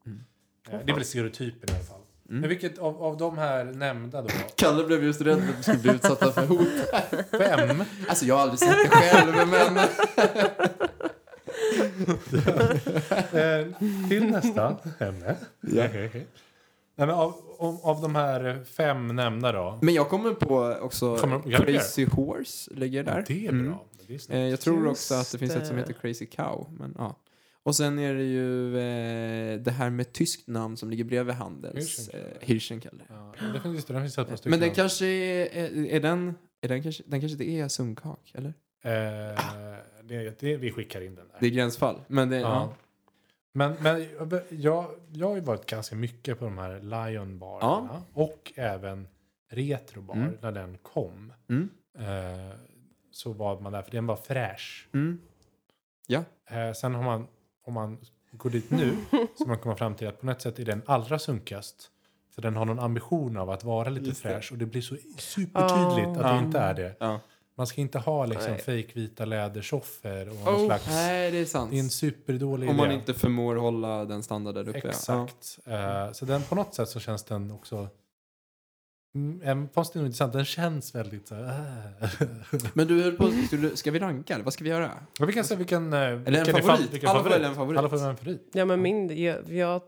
[0.06, 2.00] Eh, Det är väl stereotypen i alla fall.
[2.30, 2.40] Mm.
[2.40, 4.28] Men vilket av, av de här nämnda då?
[4.56, 6.68] Kalle blev just rädd att vi skulle bli utsatta för hot.
[7.30, 7.84] Fem?
[8.08, 9.78] Alltså jag har aldrig sett det själv, men...
[13.32, 13.66] eh,
[14.08, 15.36] till nästa ämne.
[15.60, 15.84] Ja.
[15.92, 19.78] Nej, men av, av, av de här fem nämnda då?
[19.82, 23.24] Men jag kommer på också Kommer Crazy Horse ligger där.
[23.26, 23.66] Det är Mm.
[23.66, 23.84] bra.
[23.96, 24.36] men Det är.
[24.36, 26.66] Eh, jag tror också att det finns ett som heter Crazy Cow.
[26.78, 27.16] Men, ja.
[27.62, 32.10] Och sen är det ju eh, det här med tyskt namn som ligger bredvid Handels.
[32.10, 32.36] Hirschenkeller.
[32.40, 33.06] Eh, Hirschenkeller.
[33.08, 34.50] Ja, det finns, det, finns ett stycken.
[34.50, 38.32] Men den kanske är, är, är den, är den kanske, den kanske inte är sunkak,
[38.34, 38.54] eller?
[38.82, 41.36] Eh, det, det, vi skickar in den där.
[41.40, 42.00] Det är gränsfall.
[42.08, 42.48] Men det, Ja.
[42.48, 42.74] ja.
[43.52, 44.06] Men, men
[44.48, 48.02] jag, jag har ju varit ganska mycket på de här Lion-barerna.
[48.12, 49.08] Och även
[49.52, 50.36] Retrobar Mm.
[50.40, 51.32] när den kom.
[51.48, 51.68] Mm.
[51.98, 52.54] Eh,
[53.10, 54.88] så var man där, för den var fräsch.
[54.94, 55.20] Mm.
[56.06, 56.24] Ja.
[56.50, 57.26] Eh, sen har man,
[57.66, 57.98] om man
[58.32, 58.96] går dit nu,
[59.38, 61.90] så man kommer fram till att på något sätt är den allra sunkast.
[62.34, 64.52] För den har någon ambition av att vara lite Just fräsch.
[64.52, 66.10] Och det blir så supertydligt Ah.
[66.10, 66.32] att Ja.
[66.32, 66.96] det inte är det.
[67.00, 67.20] ja.
[67.54, 70.86] Man ska inte ha liksom fejkvita lädersoffor och Oh, slags...
[70.88, 71.70] Nej, det är sant.
[71.70, 72.94] Det är en superdålig Om man idé.
[72.94, 74.80] inte förmår hålla den standard där uppe.
[74.84, 74.88] ja.
[74.88, 75.58] Exakt.
[75.66, 77.88] Eh, så den, på något sätt så känns den också...
[79.14, 79.54] Mm, det är
[79.96, 81.92] nog intressant, den känns väldigt så här...
[82.00, 82.08] äh.
[82.74, 84.90] Men du höll på, ska, du, ska vi ranka eller vad ska vi göra?
[85.18, 85.92] Men vi kan se vilken...
[85.92, 86.92] eh, Eller en favorit.
[86.92, 87.46] vilken Alla får favorit.
[87.48, 87.78] en favorit.
[87.78, 88.50] Alla får en favorit.
[88.52, 89.82] Ja, men min, jag, jag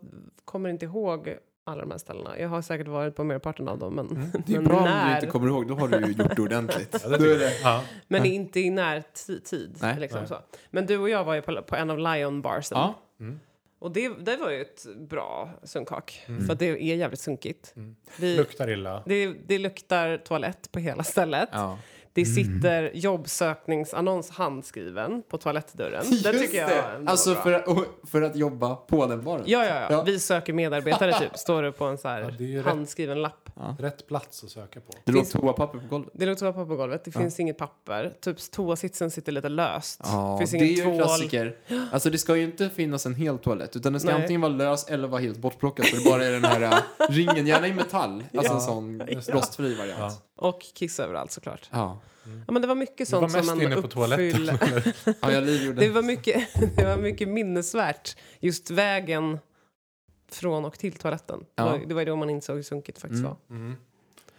[0.45, 2.39] kommer inte ihåg alla de här ställena.
[2.39, 4.31] Jag har säkert varit på merparten av dem, men, Mm.
[4.47, 5.09] Det är men bra om när?
[5.09, 6.97] du inte kommer ihåg, då har du ju gjort det ordentligt.
[7.11, 7.53] Ja, det jag.
[7.63, 7.83] Ja.
[8.09, 9.79] Men inte i närtid.
[9.99, 10.29] Liksom Nej.
[10.29, 10.39] Så.
[10.71, 12.79] Men du och jag var ju på, på en av Lion Barsen.
[12.79, 12.95] Ja.
[13.21, 13.41] Mm.
[13.83, 16.25] Och det, det var ju ett bra sunkak.
[16.27, 16.47] Mm.
[16.47, 17.73] För att det är jävligt sunkigt.
[17.77, 17.97] Mm.
[18.17, 19.03] Vi, Luktar illa.
[19.07, 21.49] det, det luktar toalett på hela stället.
[21.53, 21.79] Ja.
[22.15, 26.05] Det sitter jobbsökningsannons handskriven på toalettdörren.
[26.11, 27.11] Just det tycker jag det.
[27.11, 29.43] Alltså för, att- för att jobba på den baren.
[29.47, 30.03] Ja, ja, ja, Ja.
[30.03, 31.39] Vi söker medarbetare typ.
[31.39, 32.67] Står det på en så här Ja, ju rätt.
[32.67, 33.51] handskriven lapp.
[33.79, 34.93] Rätt plats att söka på.
[35.05, 36.11] Det låg toapapper på golvet.
[36.15, 37.05] Det låg toapapper på golvet.
[37.05, 37.21] Det Ja.
[37.21, 38.13] finns inget papper.
[38.21, 40.01] Typ toasitsen sitter lite löst.
[40.05, 41.57] Ja, finns det är ju en klassiker.
[41.93, 44.21] Alltså det ska ju inte finnas en hel toalett utan den ska Nej.
[44.21, 46.73] antingen vara lös eller vara helt bortplockat så det bara är den här äh,
[47.09, 48.25] ringen, gärna i metall.
[48.37, 48.55] Alltså Ja.
[48.55, 49.03] en sån
[49.35, 49.99] rostfri variant.
[50.01, 50.13] Ja.
[50.37, 51.69] Och kiss överallt såklart.
[51.71, 51.99] Ja.
[52.47, 54.95] Ja, men det var mycket var sånt mest som man uppfyller.
[55.21, 55.41] Ja,
[55.73, 58.17] Det var, mycket, det var mycket minnesvärt.
[58.41, 59.39] Just vägen
[60.31, 61.45] från och till toaletten.
[61.55, 61.65] Ja.
[61.65, 63.31] Det, var, det var ju då man insåg hur sunkigt det faktiskt Mm.
[63.49, 63.57] var.
[63.57, 63.77] Mm.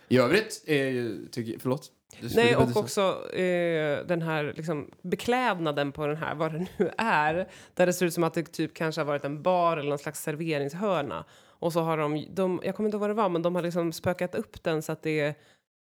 [0.07, 1.91] I övrigt är ju, tycker förlåt.
[2.35, 7.47] Nej, och också eh, den här liksom, beklädnaden på den här, vad det nu är.
[7.73, 9.99] Där det ser ut som att det typ kanske har varit en bar eller någon
[9.99, 11.25] slags serveringshörna.
[11.45, 13.61] Och så har de, de jag kommer inte ihåg vad det var, men de har
[13.61, 15.35] liksom spökat upp den så att det är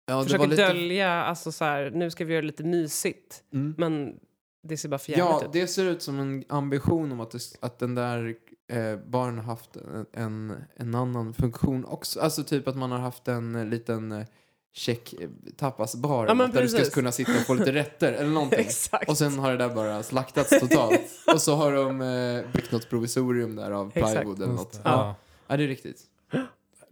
[0.10, 2.64] Ja, det försöker var lite- dölja, alltså så här, nu ska vi göra det lite
[2.64, 3.44] mysigt.
[3.54, 3.76] Mm.
[3.78, 4.16] Men
[4.64, 5.54] det ser bara för jävligt Ja, ut.
[5.54, 8.36] det ser ut som en ambition om att, det, att den där
[8.72, 8.78] eh,
[9.12, 12.20] har haft en, en, en annan funktion också.
[12.20, 14.26] Alltså typ att man har haft en liten eh,
[14.74, 16.94] check eh, tapasbar Ja, där du ska precis.
[16.94, 18.60] kunna sitta och få lite rätter eller någonting.
[18.60, 19.10] Exakt.
[19.10, 21.02] Och sen har det där bara slaktats totalt.
[21.34, 24.16] och så har de eh, byggt något provisorium där av Exakt.
[24.16, 24.80] plywood eller något.
[24.84, 24.92] Ja.
[24.92, 25.16] Ja.
[25.48, 26.04] ja, det är riktigt.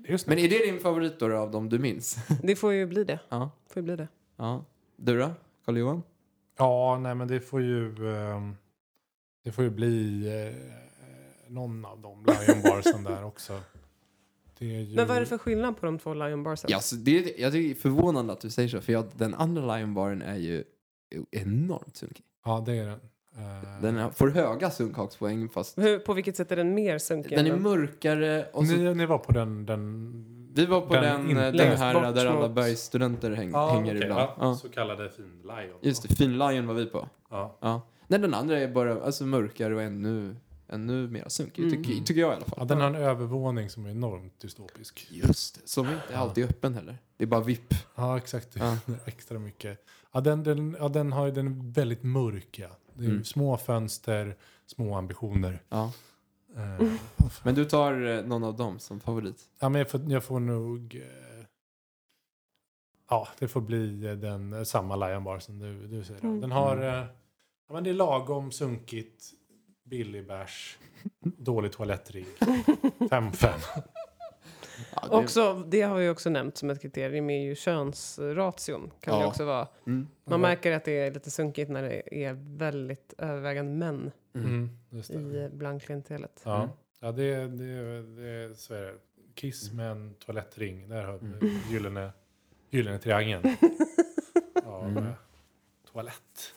[0.08, 2.18] Just Men är det din favorit då av dem du minns?
[2.43, 3.20] Det får ju bli det.
[3.30, 3.51] ja.
[3.68, 4.08] Får ju bli det.
[4.36, 4.66] ja.
[4.95, 5.32] Du då?
[5.66, 6.03] Carl-Johan?
[6.58, 8.10] Ja, nej men det får ju...
[8.16, 8.55] ehm,
[9.43, 10.55] det får ju bli eh,
[11.51, 13.60] någon av de Lion Barsen där också.
[14.60, 14.95] Det är ju...
[14.95, 16.70] Men vad är det för skillnad på de två Lion Barsen?
[16.72, 19.05] Ja, så det, är- jag tycker det är förvånande att du säger så, för jag,
[19.16, 20.64] den andra Lion-baren är ju
[21.32, 22.26] enormt sunkig.
[22.45, 22.99] Ja, det är den.
[23.38, 27.38] Eh, Den är- får höga sunkhakspoäng fast Hur, på vilket sätt är den mer sunkig?
[27.38, 29.65] den är mörkare och så, ni, ni var på den...
[29.65, 33.69] den Vi var på den den, inte- den, här bort där alla Bergsstudenter häng, Ja,
[33.69, 34.21] hänger okej, ibland.
[34.21, 34.55] ja, Ja.
[34.55, 35.77] Så kallade fin Lion.
[35.81, 37.07] Just det, Fin Lion var vi på.
[37.29, 37.57] Ja.
[37.61, 37.81] Ja.
[38.07, 40.35] Nej, den andra är bara alltså, mörkare och ännu,
[40.69, 41.83] ännu mer sunkig, Mm.
[41.83, 42.57] tycker, tycker jag i alla fall.
[42.59, 45.07] ja, den har en övervåning som är enormt dystopisk.
[45.09, 46.97] Just det, som inte är alltid öppen heller.
[47.17, 47.73] Det är bara VIP.
[47.95, 48.55] Ja, exakt.
[48.55, 49.85] Är extra mycket.
[50.11, 52.61] Ja, den, den, ja, den, har, ju- den är väldigt mörk.
[52.98, 53.24] Det är Mm.
[53.24, 54.36] små fönster,
[54.66, 55.64] små ambitioner.
[55.70, 55.91] Ja.
[56.56, 56.88] Eh,
[57.43, 59.41] Men du tar eh, någon av dem som favorit?
[59.60, 60.95] ja, men jag, får, jag får nog...
[60.95, 61.45] Eh,
[63.10, 66.24] ja, det får bli den, samma Lion Bar som du, du säger.
[66.24, 66.41] Mm.
[66.41, 66.78] Den har...
[66.78, 69.26] Ja, men det är lagom sunkigt,
[69.84, 70.78] billig bärs,
[71.20, 72.26] dålig toalettring.
[72.39, 73.50] 5-5.
[74.95, 78.91] Ja, det- Också, det har vi också nämnt som ett kriterium är ju könsration.
[79.01, 79.28] Kan det Ja.
[79.28, 79.67] också vara.
[79.88, 80.07] Mm.
[80.25, 85.13] Man märker att det är lite sunkigt när det är väldigt övervägande män Mm, just
[85.13, 85.19] det.
[85.19, 86.41] i bland klientelet.
[86.43, 86.69] Ja, Mm.
[86.99, 88.93] ja det, det, det, så är det.
[89.36, 90.89] Kiss med en toalettring.
[90.89, 91.59] Där har vi Mm.
[91.71, 92.11] gyllene,
[92.69, 93.43] gyllene triangeln.
[94.65, 95.05] Av Mm.
[95.91, 96.53] toalett.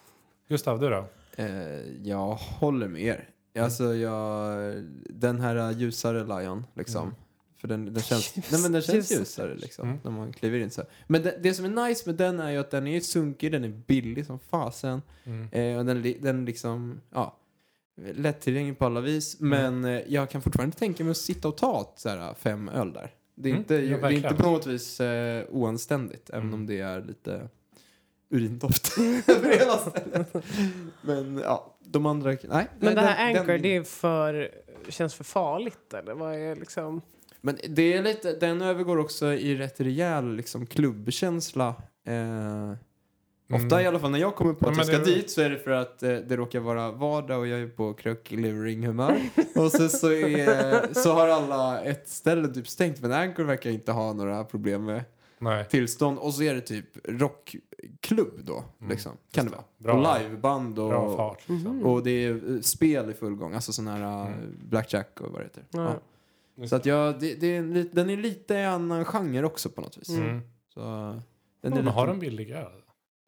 [0.49, 1.05] Gustav, du då?
[1.37, 3.29] Eh, jag håller med er.
[3.59, 4.75] Alltså, jag,
[5.11, 7.15] den här ljusare Lion, liksom.
[7.61, 9.19] För den, den känns, Ljus- nej, men den känns ljusare.
[9.21, 10.01] ljusare, liksom, Mm.
[10.05, 10.83] när man kliver in så.
[11.07, 13.65] Men det, det som är nice med den är ju att den är sunkig, den
[13.65, 15.03] är billig som fasen.
[15.25, 15.49] Mm.
[15.53, 17.37] Eh, och den, den liksom, ja,
[18.15, 19.41] lättillgänglig på alla vis.
[19.41, 19.81] Mm.
[19.81, 22.93] Men eh, jag kan fortfarande tänka mig att sitta och ta så här, fem öl
[22.93, 23.11] där.
[23.35, 26.55] Det är, Mm, inte, ja, det är inte på något vis eh, oanständigt, även Mm.
[26.55, 27.49] om det är lite
[28.31, 28.93] urindoft
[29.27, 30.35] över hela stället.
[31.03, 32.39] Men ja, de andra, nej.
[32.49, 34.51] nej, Men det här den- Anchor, den- det är för,
[34.89, 37.01] känns för farligt eller vad är liksom?
[37.41, 41.69] Men det är lite, den övergår också i rätt rejäl liksom, klubbkänsla.
[42.07, 42.73] Eh,
[43.53, 45.41] Ofta i alla fall när jag kommer på Ja, att jag ska det- dit så
[45.43, 49.21] är det för att eh, det råkar vara vardag och jag är på krökleveringshumör.
[49.57, 53.93] och så, så, är, så har alla ett ställe typ stängt men Anchor verkar inte
[53.93, 55.05] ha några problem med
[55.39, 55.65] Nej.
[55.65, 56.19] tillstånd.
[56.19, 58.65] Och så är det typ rockklubb då.
[58.81, 59.13] Mm, Liksom.
[59.33, 59.65] Kan det vara.
[59.79, 59.93] Bra.
[60.15, 61.49] Och liveband och, Bra fart.
[61.49, 61.77] Liksom.
[61.77, 61.87] Mhm.
[61.87, 63.55] och det är eh, spel i full gång.
[63.55, 64.57] Alltså sån här uh, Mm.
[64.69, 65.65] blackjack och vad det heter.
[65.71, 65.85] Ja.
[65.85, 65.95] Ja.
[66.69, 69.81] Så att jag, det, det är lit- den är lite i annan genre också på
[69.81, 70.09] något vis.
[70.09, 70.41] Mm.
[70.75, 71.23] Så, den
[71.63, 72.67] Men är lite, har de billig öl?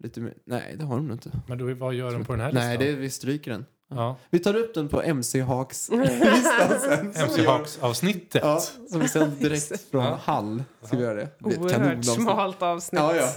[0.04, 1.30] lite mer, nej, det har de nog inte.
[1.48, 2.86] Men då, vad gör den på den här Nej, listan?
[2.94, 3.66] det, vi stryker den.
[3.88, 4.16] Ja.
[4.30, 7.12] Vi tar upp den på MC-Haks listan sen.
[7.14, 8.42] som MC vi gör- Hawks-avsnittet.
[8.44, 8.60] Ja,
[8.90, 10.18] som vi sänder direkt från Ja.
[10.22, 10.62] Hall.
[10.82, 11.20] Ska vi göra det?
[11.38, 11.50] det?
[11.50, 12.22] ett Oerhört kanonavsnitt.
[12.22, 13.00] smalt avsnitt.
[13.00, 13.28] Ja, ja.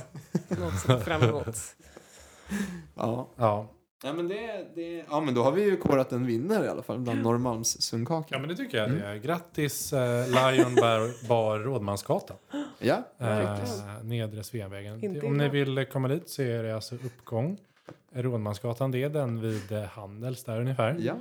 [0.60, 1.56] Något att se fram emot.
[2.96, 3.28] Ja.
[3.36, 3.72] Ja.
[4.06, 6.84] Ja, men det, det, ja, men då har vi ju korat en vinnare i alla
[6.84, 8.28] fall bland Norrmalms sunkaka.
[8.36, 9.02] ja, men det tycker jag Mm.
[9.02, 9.16] det är.
[9.16, 12.38] Grattis eh, Lion Bar, Bar Rådmansgatan.
[12.80, 15.04] Ja, Eh, nedre Sveavägen.
[15.04, 15.52] Inte Om ni illa.
[15.54, 17.58] vill komma dit så är det alltså uppgång.
[18.14, 20.96] Rådmansgatan, det är den vid eh, Handels där ungefär.
[21.00, 21.14] ja.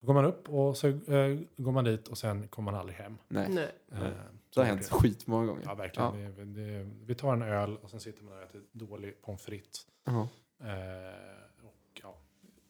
[0.00, 2.98] Då går man upp och så eh, går man dit och sen kommer man aldrig
[2.98, 3.18] hem.
[3.28, 3.64] Nej, Nej.
[3.92, 4.10] Eh, Nej.
[4.50, 5.62] så det har är hänt skitmånga gånger.
[5.66, 6.34] Ja, verkligen.
[6.36, 9.86] Det, det, vi tar en öl och sen sitter man och äter dålig pommes frites.
[10.04, 10.28] Ja.
[10.62, 10.68] Eh,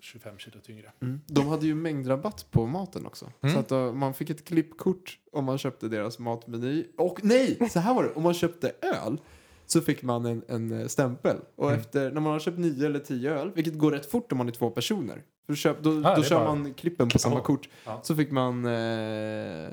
[0.01, 0.92] 25 kilo tyngre.
[1.03, 1.20] Mm.
[1.26, 3.32] De hade ju mängdrabatt på maten också.
[3.40, 3.55] Mm.
[3.55, 6.84] Så att då, man fick ett klippkort om man köpte deras matmeny.
[6.96, 8.11] Och nej, så här var det.
[8.12, 9.20] Om man köpte öl
[9.66, 11.36] så fick man en, en eh, stämpel.
[11.57, 11.80] Och Mm.
[11.80, 14.48] efter, när man har köpt nio eller tio öl, vilket går rätt fort om man
[14.48, 15.22] är två personer.
[15.46, 17.42] För köp, då det då kör bara- man klippen på samma Ja.
[17.42, 17.68] kort.
[17.84, 18.01] Ja.
[18.03, 19.70] Så fick man eh,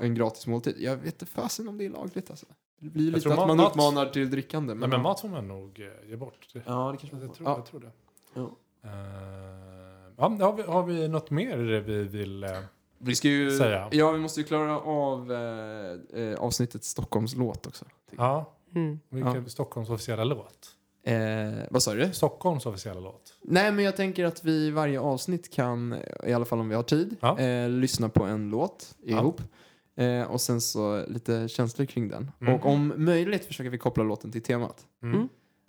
[0.00, 0.74] en gratis måltid.
[0.78, 2.46] Jag vet inte fasen om det är lagligt alltså.
[2.80, 4.74] Det blir Jag lite att man mat- uppmanar till drickande.
[4.74, 6.48] Men, men mat får man nog eh, ge bort.
[6.52, 7.56] Det, Ja, det kanske man jag, tror, Ja.
[7.56, 7.90] jag tror det.
[8.34, 8.56] Ja.
[8.92, 12.44] Eh, ja, har, vi, har vi något mer vi vill...
[12.44, 12.50] Eh,
[12.98, 13.88] Vi ska ju, Säga.
[13.90, 17.84] ja, vi måste ju klara av eh, eh, avsnittet Stockholms låt också.
[18.16, 18.98] ja, Mm.
[19.10, 20.68] vilken Stockholms officiella låt?
[21.04, 21.14] Eh,
[21.70, 22.12] vad sa du?
[22.12, 23.34] Stockholms officiella låt.
[23.42, 26.74] Nej, men jag tänker att vi i varje avsnitt kan, i alla fall om vi
[26.74, 27.38] har tid, Ja.
[27.38, 29.42] eh, lyssna på en låt ihop.
[29.96, 32.30] Eh, och sen så lite känslor kring den.
[32.40, 32.54] Mm.
[32.54, 34.86] Och om möjligt försöker vi koppla låten till temat.
[35.02, 35.28] Mm.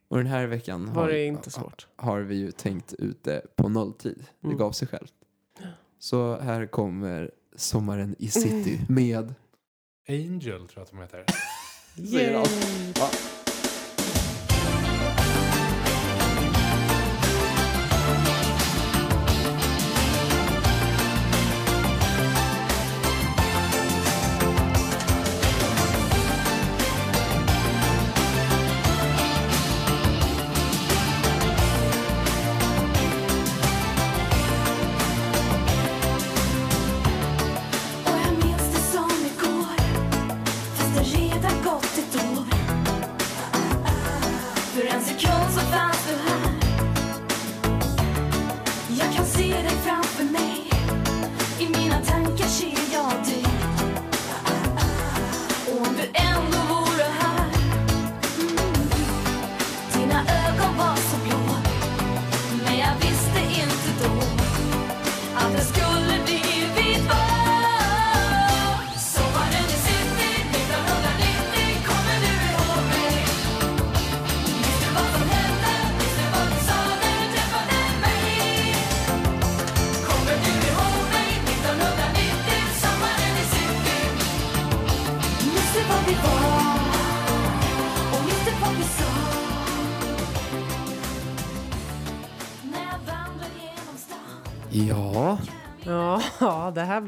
[0.10, 1.88] Och den här veckan Var har, det inte svårt.
[1.96, 4.26] har vi ju tänkt ute på nolltid.
[4.42, 4.58] Det Mm.
[4.58, 5.14] gav sig självt.
[6.00, 9.34] Så här kommer Sommaren i city med...
[10.08, 11.26] Angel tror jag att de heter.
[11.96, 12.34] Säger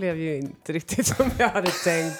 [0.02, 2.18] blev ju inte riktigt som jag hade tänkt.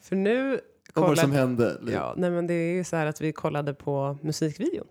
[0.00, 0.60] För nu
[0.94, 1.46] vad var det som kollade...
[1.46, 1.92] hände?
[1.92, 4.86] Ja, nej men det är ju så här att vi kollade på musikvideon.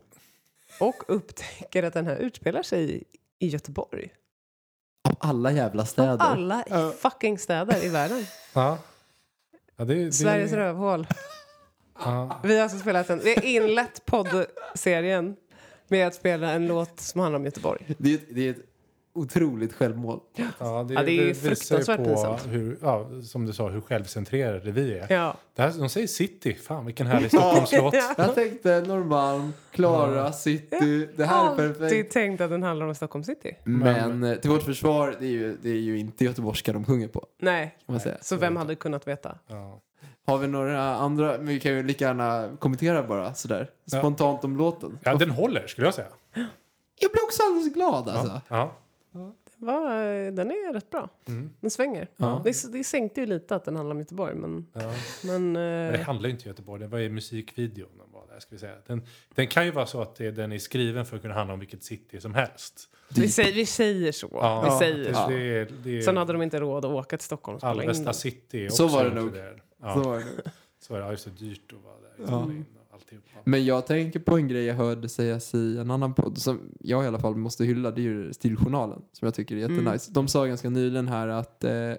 [0.79, 3.03] Och upptäcker att den här utspelar sig
[3.39, 4.09] i Göteborg.
[5.09, 6.17] Av alla jävla städer.
[6.19, 6.91] Alla Ja.
[6.91, 8.25] fucking städer i världen.
[8.53, 8.77] Ja.
[9.77, 11.07] ja det, det, Sveriges rövhål.
[11.99, 12.39] Ja.
[12.43, 15.35] Vi har alltså spelat en, vi har inlett poddserien
[15.87, 17.95] med att spela en låt som handlar om Göteborg.
[17.97, 18.70] Det, det är ett
[19.13, 20.19] otroligt självmål.
[20.35, 20.45] Ja,
[20.83, 22.47] det, Ja, det är ju fruktansvärt på pinsamt.
[22.47, 25.13] hur, ja, som du sa, hur självcentrerade vi är.
[25.13, 25.35] Ja.
[25.55, 26.53] Det här, de säger city.
[26.53, 27.93] Fan, vilken härlig Stockholmslåt.
[27.93, 28.13] Ja.
[28.17, 31.07] Jag tänkte Norrmalm, Klara, City.
[31.15, 32.13] Det här är Alltid perfekt.
[32.13, 33.55] tänkt att den handlar om Stockholm city.
[33.63, 37.07] Men eh, till vårt försvar, det är ju, det är ju inte göteborgska de sjunger
[37.07, 37.25] på.
[37.41, 38.17] Nej, Kan man säga.
[38.21, 39.37] så vem hade kunnat veta?
[39.47, 39.81] Ja.
[40.25, 41.37] Har vi några andra?
[41.37, 43.69] Men vi kan ju lika gärna kommentera bara sådär.
[43.97, 44.99] Spontant om låten.
[45.03, 46.07] ja, den håller skulle jag säga.
[46.99, 48.41] Jag blir också alldeles glad alltså.
[48.47, 48.71] Ja.
[49.57, 49.73] Va,
[50.31, 51.09] den är rätt bra.
[51.27, 51.49] Mm.
[51.59, 52.07] Den svänger.
[52.17, 52.41] Ja.
[52.43, 54.67] Det, det sänkte ju lite att den handlar om Göteborg, men...
[54.73, 54.93] Ja.
[55.23, 57.89] men Men det eh, handlar ju inte om Göteborg, det var ju musikvideon.
[57.97, 58.75] Den, var där, ska vi säga.
[58.87, 59.05] Den,
[59.35, 61.59] den kan ju vara så att det, den är skriven för att kunna handla om
[61.59, 62.89] vilket city som helst.
[63.15, 64.29] vi, säger, vi säger så.
[64.31, 65.27] Ja, vi säger det, så.
[65.29, 68.13] det, det, Sen hade de inte råd att åka till Stockholm Alvesta den.
[68.13, 69.29] city är Så också var det nog.
[69.29, 70.25] Så så, var det.
[70.25, 70.31] nog.
[70.31, 70.51] är det.
[70.89, 71.31] Ja, just det.
[71.31, 72.63] Dyrt att vara där.
[73.01, 73.27] Alltihopa.
[73.43, 77.03] Men jag tänker på en grej jag hörde sägas i en annan podd som jag
[77.03, 77.91] i alla fall måste hylla.
[77.91, 79.77] Det är ju Stiljournalen som jag tycker är Mm.
[79.77, 80.11] jättenice.
[80.11, 81.93] De sa ganska nyligen här att eh,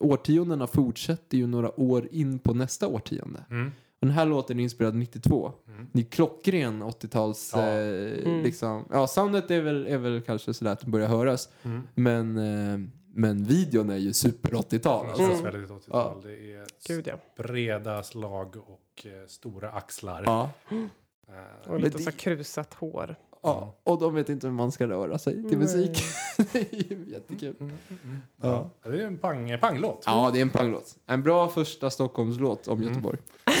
[0.00, 3.44] årtiondena fortsätter ju några år in på nästa årtionde.
[3.50, 3.70] Mm.
[4.00, 5.52] Den här låten är inspelad 92.
[5.68, 5.86] Mm.
[5.92, 7.52] Det är klockren 80-tals...
[7.54, 7.68] Ja.
[7.68, 8.42] Eh, Mm.
[8.42, 8.84] liksom.
[8.90, 11.48] Ja, soundet är väl, är väl kanske sådär att det börjar höras.
[11.62, 11.82] Mm.
[11.94, 15.06] Men, eh, men videon är ju super 80-tal.
[15.06, 15.30] Det Alltså.
[15.32, 15.42] Mm.
[15.44, 16.22] väldigt 80-tal.
[16.22, 17.14] Det är Gud ja.
[17.42, 20.22] breda slag och eh, stora axlar.
[20.26, 20.50] Ja.
[20.70, 23.16] Eh, Och lite så krusat hår.
[23.42, 23.74] ja.
[23.84, 25.56] Och de vet inte hur man ska röra sig till Nej.
[25.58, 26.02] musik.
[26.52, 27.56] det är ju jättekul.
[27.60, 28.22] mm, mm, mm.
[28.42, 28.70] Ja.
[28.82, 28.90] Ja.
[28.90, 30.02] Det är en pang, panglåt.
[30.06, 30.96] Ja, det är en panglåt.
[31.06, 33.18] En bra första Stockholmslåt om Göteborg.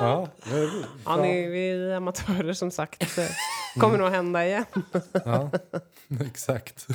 [0.00, 3.16] Ja, det är- Ja, ni, vi är amatörer som sagt.
[3.16, 3.30] Det
[3.80, 4.64] kommer nog hända igen.
[5.24, 5.50] ja.
[6.20, 6.86] Exakt.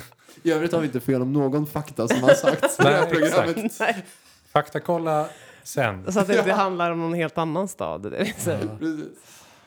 [0.43, 3.01] I övrigt har vi inte fel om någon fakta som har sagts i det här
[3.01, 3.79] Nej, programmet.
[3.79, 4.05] Nej,
[4.51, 5.29] Faktakolla
[5.63, 6.11] sen.
[6.13, 8.01] så att det inte handlar om någon helt annan stad.
[8.01, 8.77] Det vill säga.
[8.79, 9.07] Precis.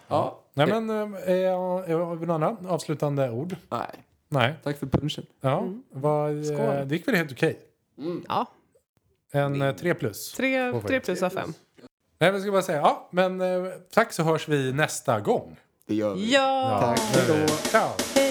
[0.09, 0.41] Ja.
[0.55, 1.59] Nej, men eh,
[2.27, 3.57] några andra avslutande ord?
[3.71, 3.87] Nej,
[4.29, 4.55] Nej.
[4.65, 5.27] tack för punchen.
[5.41, 5.83] Ja, Mm.
[5.93, 7.59] vad, eh, det gick väl helt okej.
[8.29, 8.47] Ja,
[9.33, 10.33] En eh, tre plus.
[10.33, 11.53] tre, var plus av fem.
[12.19, 15.57] Nej, men ska bara säga, ja, men eh, tack så hörs vi nästa gång.
[15.87, 16.33] Det gör vi.
[16.35, 16.79] Ja!
[16.81, 17.01] Tack.
[17.01, 17.47] Hej då.
[17.49, 17.89] Ciao!
[18.15, 18.26] Hej!